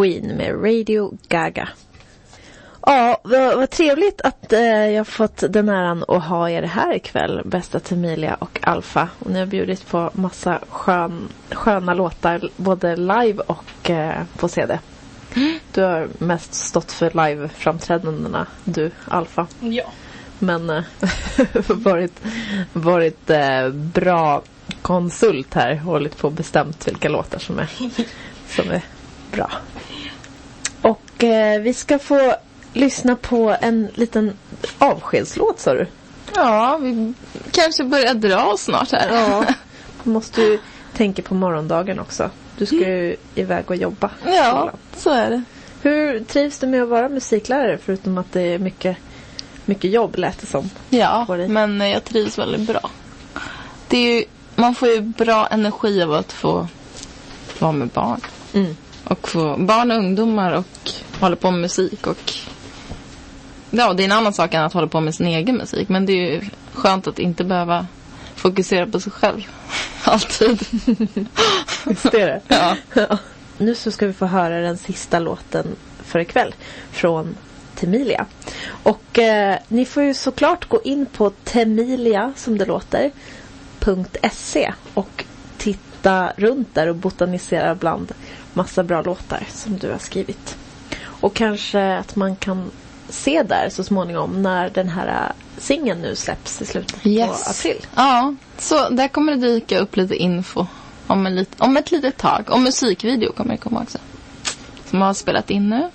[0.05, 1.69] Queen med Radio Gaga.
[2.81, 7.41] Ja, vad, vad trevligt att eh, jag fått den äran att ha er här ikväll,
[7.45, 9.09] bästa Temilia och Alfa.
[9.19, 14.79] Och ni har bjudit på massa skön, sköna låtar, både live och eh, på CD.
[15.73, 19.47] Du har mest stått för live-framträdandena, du, Alfa.
[19.59, 19.85] Ja.
[20.39, 20.83] Men eh,
[21.67, 22.21] varit,
[22.73, 24.41] varit eh, bra
[24.81, 25.75] konsult här.
[25.75, 27.69] Hållit på och bestämt vilka låtar som är,
[28.47, 28.81] som är
[29.31, 29.51] bra.
[30.85, 32.35] Och eh, vi ska få
[32.73, 34.37] lyssna på en liten
[34.77, 35.87] avskedslåt sa du.
[36.35, 37.13] Ja, vi
[37.51, 39.15] kanske börjar dra oss snart här.
[39.15, 39.45] Ja.
[40.03, 40.59] Du måste ju
[40.93, 42.29] tänka på morgondagen också.
[42.57, 44.09] Du ska ju iväg och jobba.
[44.25, 45.43] ja så är det.
[45.81, 48.97] Hur trivs du med att vara musiklärare förutom att det är mycket,
[49.65, 50.69] mycket jobb lät det som?
[50.89, 52.89] Ja, men eh, jag trivs väldigt bra.
[53.87, 54.25] Det är ju,
[54.55, 56.67] man får ju bra energi av att få
[57.59, 58.21] vara med barn.
[58.53, 58.75] Mm.
[59.07, 62.07] Och få barn och ungdomar och hålla på med musik.
[62.07, 62.33] Och
[63.71, 65.89] ja, det är en annan sak än att hålla på med sin egen musik.
[65.89, 66.41] Men det är ju
[66.73, 67.87] skönt att inte behöva
[68.35, 69.47] fokusera på sig själv.
[70.03, 70.59] Alltid.
[71.85, 72.41] Visst är det?
[72.47, 72.75] Ja.
[72.93, 73.17] Ja.
[73.57, 76.55] Nu så ska vi få höra den sista låten för ikväll
[76.91, 77.35] från
[77.75, 78.25] Temilia.
[78.83, 83.11] Och eh, ni får ju såklart gå in på Temilia som det låter
[84.31, 85.25] .se och
[85.57, 88.11] titta runt där och botanisera bland
[88.55, 90.57] massa bra låtar som du har skrivit.
[91.03, 92.71] Och kanske att man kan
[93.09, 97.09] se där så småningom när den här eh, singeln nu släpps i slutet på
[97.49, 97.85] april.
[97.95, 100.65] Ja, så där kommer det dyka upp lite info
[101.07, 102.49] om, en lit, om ett litet tag.
[102.49, 103.97] Och musikvideo kommer det komma också.
[104.89, 105.89] Som har spelat in nu.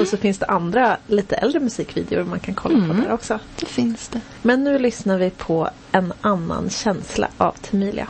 [0.00, 3.38] Och så finns det andra lite äldre musikvideor man kan kolla på där också.
[3.56, 4.20] Det finns det.
[4.42, 8.08] Men nu lyssnar vi på En annan känsla av Temilia.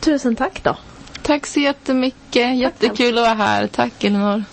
[0.00, 0.76] Tusen tack då.
[1.28, 2.56] Tack så jättemycket.
[2.56, 3.66] Jättekul att vara här.
[3.66, 4.44] Tack Elinor.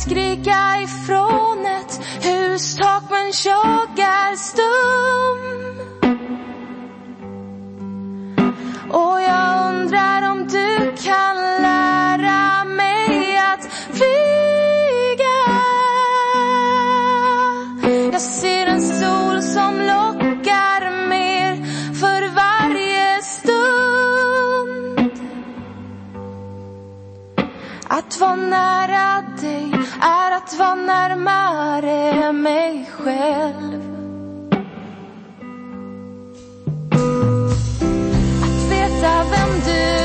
[0.00, 5.40] Skrika ifrån ett hustak men jag är stum.
[8.90, 15.40] Och jag undrar om du kan lära mig att flyga.
[18.12, 21.56] Jag ser en sol som lockar mer
[21.94, 25.10] för varje stund.
[27.88, 29.59] Att vara nära dig
[30.00, 33.82] är att vara närmare mig själv.
[38.42, 39.99] Att veta vem du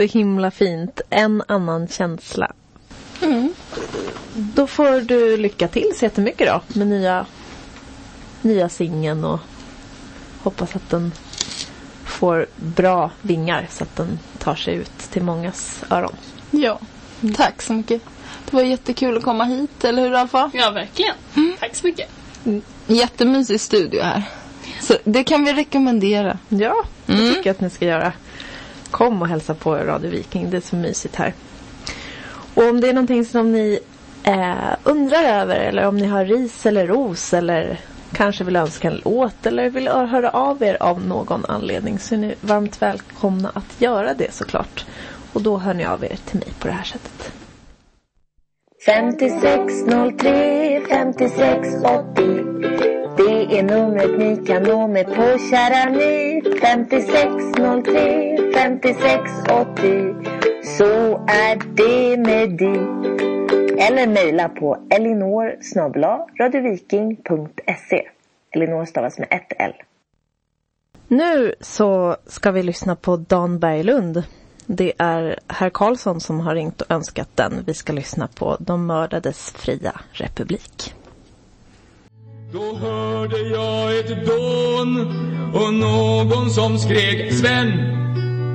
[0.00, 1.00] så himla fint.
[1.10, 2.52] En annan känsla.
[4.34, 7.26] Då får du lycka till så jättemycket då med nya,
[8.42, 9.40] nya singeln och
[10.42, 11.12] hoppas att den
[12.04, 16.16] får bra vingar så att den tar sig ut till mångas öron.
[16.50, 16.78] Ja,
[17.36, 18.02] tack så mycket.
[18.50, 20.50] Det var jättekul att komma hit, eller hur Alfa?
[20.54, 21.14] Ja, verkligen.
[21.60, 22.08] Tack så mycket.
[22.86, 24.22] Jättemysig studio här.
[24.80, 26.38] Så det kan vi rekommendera.
[26.48, 27.34] Ja, det Mm.
[27.34, 28.12] tycker jag att ni ska göra.
[28.90, 30.50] Kom och hälsa på Radio Viking.
[30.50, 31.34] Det är så mysigt här.
[32.54, 33.78] Och om det är någonting som ni
[34.22, 37.80] eh, undrar över eller om ni har ris eller ros eller
[38.12, 42.18] kanske vill önska en låt eller vill höra av er av någon anledning så är
[42.18, 44.86] ni varmt välkomna att göra det såklart.
[45.32, 47.32] Och då hör ni av er till mig på det här sättet.
[48.86, 52.50] 5603 5680
[53.16, 60.14] Det är numret ni kan nå mig på kära ni 5603 5680
[60.64, 62.78] Så är det med dig
[63.86, 65.58] Eller mejla på elinor
[66.40, 68.02] radioviking.se
[68.50, 69.72] Elinor stavas med ett L.
[71.08, 74.22] Nu så ska vi lyssna på Dan Berglund.
[74.66, 77.64] Det är herr Karlsson som har ringt och önskat den.
[77.66, 80.94] Vi ska lyssna på De mördades fria republik.
[82.52, 85.06] Då hörde jag ett dån
[85.54, 88.00] och någon som skrek Sven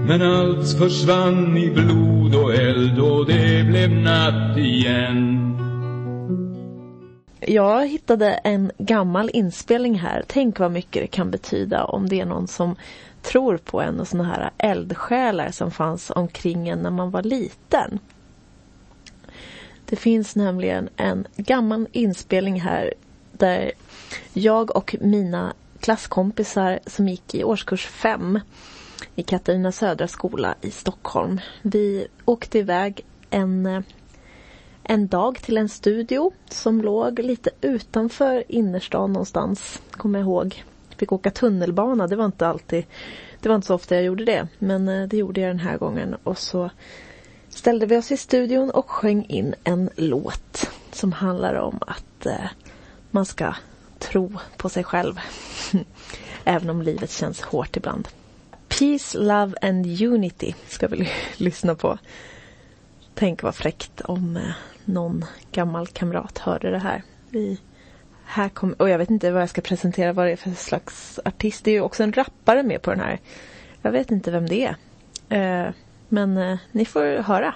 [0.08, 5.46] men allt försvann i blod och eld och det blev natt igen
[7.48, 10.24] Jag hittade en gammal inspelning här.
[10.28, 12.76] Tänk vad mycket det kan betyda om det är någon som
[13.22, 18.00] tror på en och sådana här eldsjälar som fanns omkring en när man var liten.
[19.86, 22.94] Det finns nämligen en gammal inspelning här
[23.32, 23.72] där
[24.34, 28.40] jag och mina klasskompisar som gick i årskurs 5
[29.16, 31.42] i Katarina Södra skola i Stockholm.
[31.62, 33.82] Vi åkte iväg en eh,
[34.88, 40.64] en dag till en studio som låg lite utanför innerstan någonstans, kommer jag ihåg.
[40.98, 42.86] Fick åka tunnelbana, det var inte alltid,
[43.42, 45.78] det var inte så ofta jag gjorde det, men eh, det gjorde jag den här
[45.78, 46.16] gången.
[46.24, 46.70] Och så
[47.50, 52.50] ställde vi oss i studion och sjöng in en låt som handlar om att eh,
[53.12, 53.56] man ska
[54.00, 55.20] tro på sig själv.
[56.44, 58.08] Även om livet känns hårt ibland.
[58.80, 61.98] Peace, Love and Unity ska vi lyssna på.
[63.14, 64.44] Tänk vad fräckt om eh,
[64.86, 67.04] någon gammal kamrat hörde det här.
[67.30, 67.60] Vi,
[68.26, 71.20] här kom, och jag vet inte vad jag ska presentera vad det är för slags
[71.26, 71.64] artist.
[71.64, 73.20] Det är ju också en rappare med på den här.
[73.82, 74.76] Jag vet inte vem det
[75.30, 75.66] är.
[75.66, 75.74] Eh,
[76.10, 77.54] men eh, ni får höra.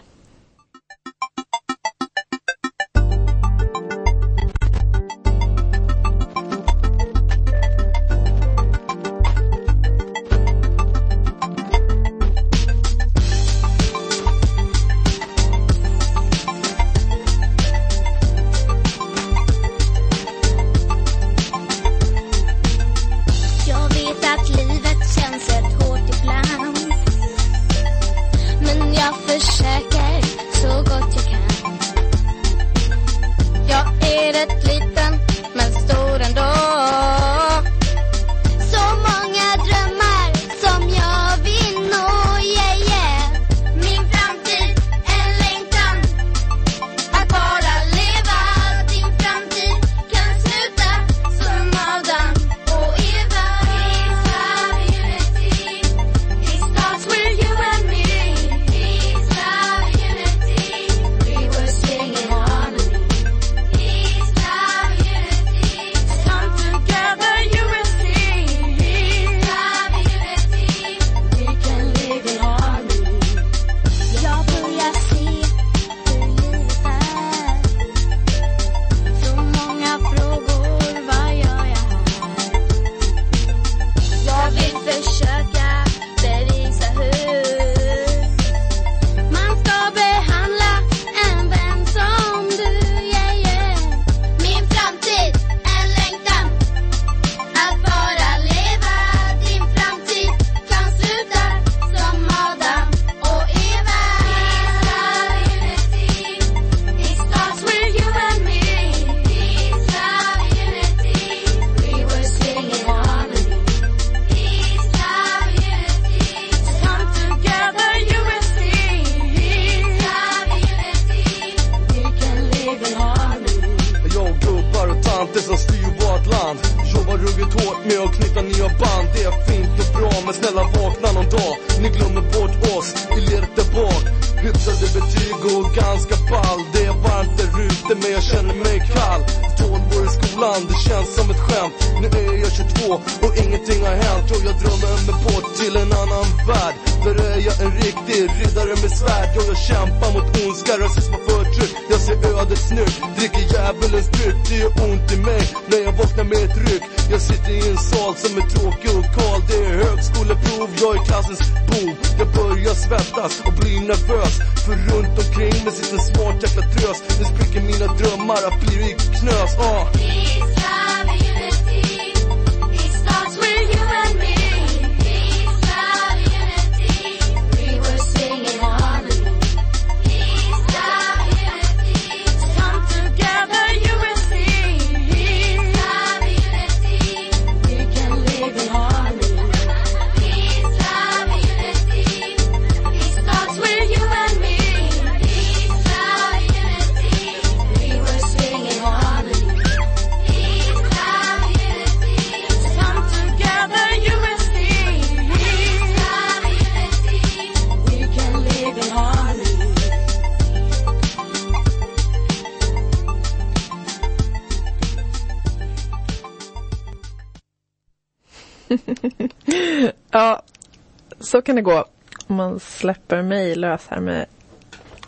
[221.29, 221.85] Så kan det gå
[222.27, 224.25] om man släpper mig lös här med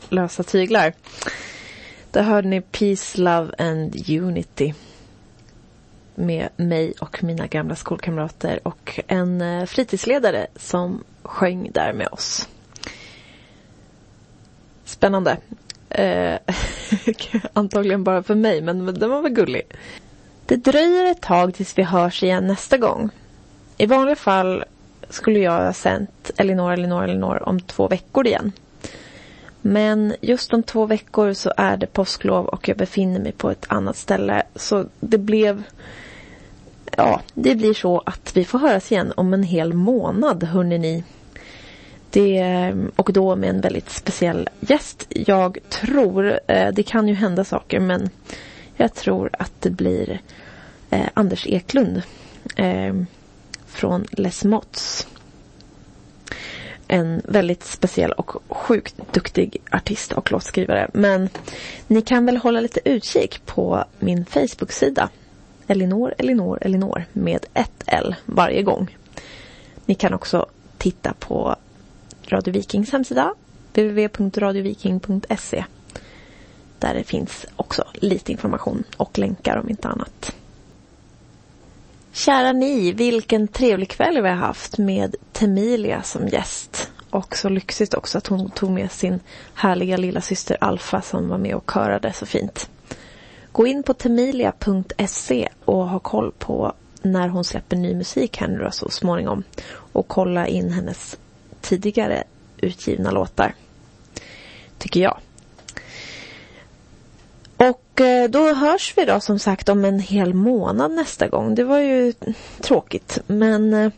[0.10, 0.94] lösa tyglar.
[2.12, 4.74] Där hörde ni Peace, Love and Unity
[6.16, 12.48] med mig och mina gamla skolkamrater och en eh, fritidsledare som sjöng där med oss.
[14.86, 15.38] Spännande.
[15.90, 16.40] Eh,
[17.54, 19.62] antagligen bara för mig, men den var väl gullig.
[20.46, 23.10] Det dröjer ett tag tills vi hörs igen nästa gång.
[23.78, 24.64] I vanliga fall
[25.14, 28.52] skulle jag ha sänt Elinor, Elinor, Elinor om två veckor igen.
[29.62, 33.66] Men just om två veckor så är det påsklov och jag befinner mig på ett
[33.68, 34.44] annat ställe.
[34.56, 35.64] Så det blev...
[36.98, 41.04] Ja, det blir så att vi får höras igen om en hel månad, hörni ni.
[42.10, 45.06] Det, och då med en väldigt speciell gäst.
[45.10, 48.10] Jag tror, eh, det kan ju hända saker, men
[48.76, 50.22] jag tror att det blir
[50.90, 52.02] eh, Anders Eklund.
[52.56, 52.94] Eh,
[53.72, 55.08] från Les Mots.
[56.88, 60.90] En väldigt speciell och sjukt duktig artist och låtskrivare.
[60.94, 61.30] Men
[61.88, 65.10] ni kan väl hålla lite utkik på min Facebook-sida.
[65.68, 68.98] Elinor, Elinor, Elinor med ett L varje gång.
[69.86, 70.46] Ni kan också
[70.78, 71.56] titta på
[72.28, 73.34] Radio Vikings hemsida
[73.74, 75.66] www.radioviking.se
[76.80, 80.36] där det finns också lite information och länkar om inte annat.
[82.14, 86.92] Kära ni, vilken trevlig kväll vi har haft med Temilia som gäst.
[87.10, 89.20] Och så lyxigt också att hon tog med sin
[89.54, 92.70] härliga lilla syster Alfa som var med och körade så fint.
[93.52, 98.58] Gå in på temilia.se och ha koll på när hon släpper ny musik här nu
[98.58, 99.44] då så småningom.
[99.74, 101.18] Och kolla in hennes
[101.62, 102.24] tidigare
[102.58, 103.56] utgivna låtar.
[104.78, 105.18] Tycker jag.
[107.70, 111.56] Och eh, då hörs vi då som sagt om en hel månad nästa gång.
[111.56, 112.14] Det var ju
[112.62, 113.92] tråkigt men eh,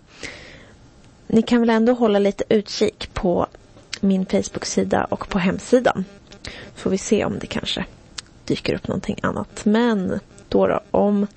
[1.27, 3.47] ni kan väl ändå hålla lite utkik på
[4.01, 6.05] min Facebook-sida och på hemsidan.
[6.75, 7.85] Får vi se om det kanske
[8.45, 9.65] dyker upp någonting annat.
[9.65, 10.19] Men
[10.49, 11.27] då då, om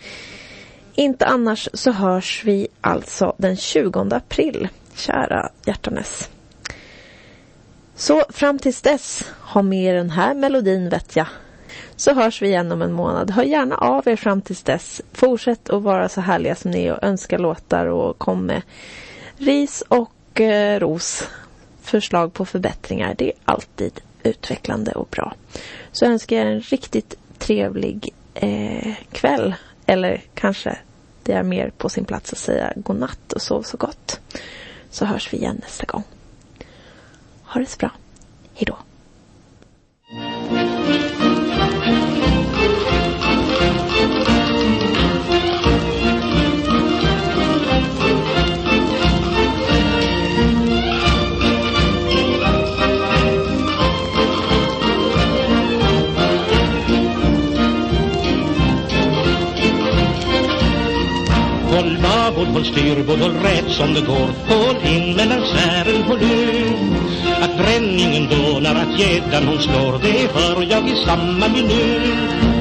[0.95, 6.29] inte annars så hörs vi alltså den 20 april, kära hjärtanes.
[7.97, 11.27] Så fram tills dess, ha med er den här melodin vet jag.
[11.97, 13.31] Så hörs vi igen om en månad.
[13.31, 15.01] Hör gärna av er fram tills dess.
[15.13, 18.63] Fortsätt att vara så härliga som ni är och önska låtar och kom med
[19.37, 21.29] ris och eh, ros.
[21.83, 23.15] Förslag på förbättringar.
[23.19, 25.35] Det är alltid utvecklande och bra.
[25.93, 29.55] Så önskar jag er en riktigt trevlig eh, kväll.
[29.87, 30.79] Eller kanske
[31.23, 34.21] det är mer på sin plats att säga godnatt och sov så gott.
[34.91, 36.03] Så hörs vi igen nästa gång.
[37.43, 37.91] Ha det så bra.
[38.55, 38.77] Hejdå.
[62.37, 64.29] Babord, håll styrbord, håll rätt som det går.
[64.49, 66.77] Håll in mellan sfären, håll ut
[67.43, 72.56] Att bränningen dånar, att gäddan hon slår Det hör jag i samma minut.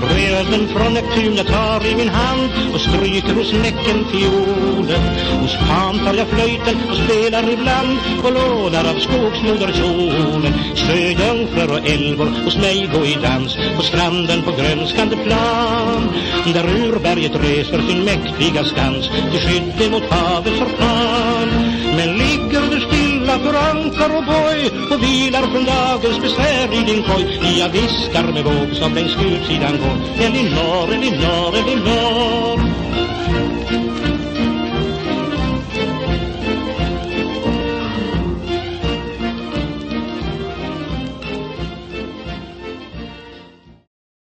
[0.00, 5.02] Bröden från Neptun jag tar i min hand och stryker hos näcken fiolen.
[5.40, 10.54] Hos Pan tar jag flöjten och spelar ibland och lånar av skogsmoder kjolen.
[10.74, 16.02] Sjöjungfrur och älvor hos mig gå i dans på stranden på grönskande plan.
[16.54, 21.48] Där urberget reser sin mäktiga skans till skydd mot havets orkan.
[21.96, 22.99] Men ligger du still
[23.42, 24.60] du rankar och boj
[24.90, 27.40] och vilar från dagens besvär i din koj.
[27.58, 30.24] Jag viskar med våg som längs utsidan går.
[30.24, 32.60] Elinor, Elinor, Elinor.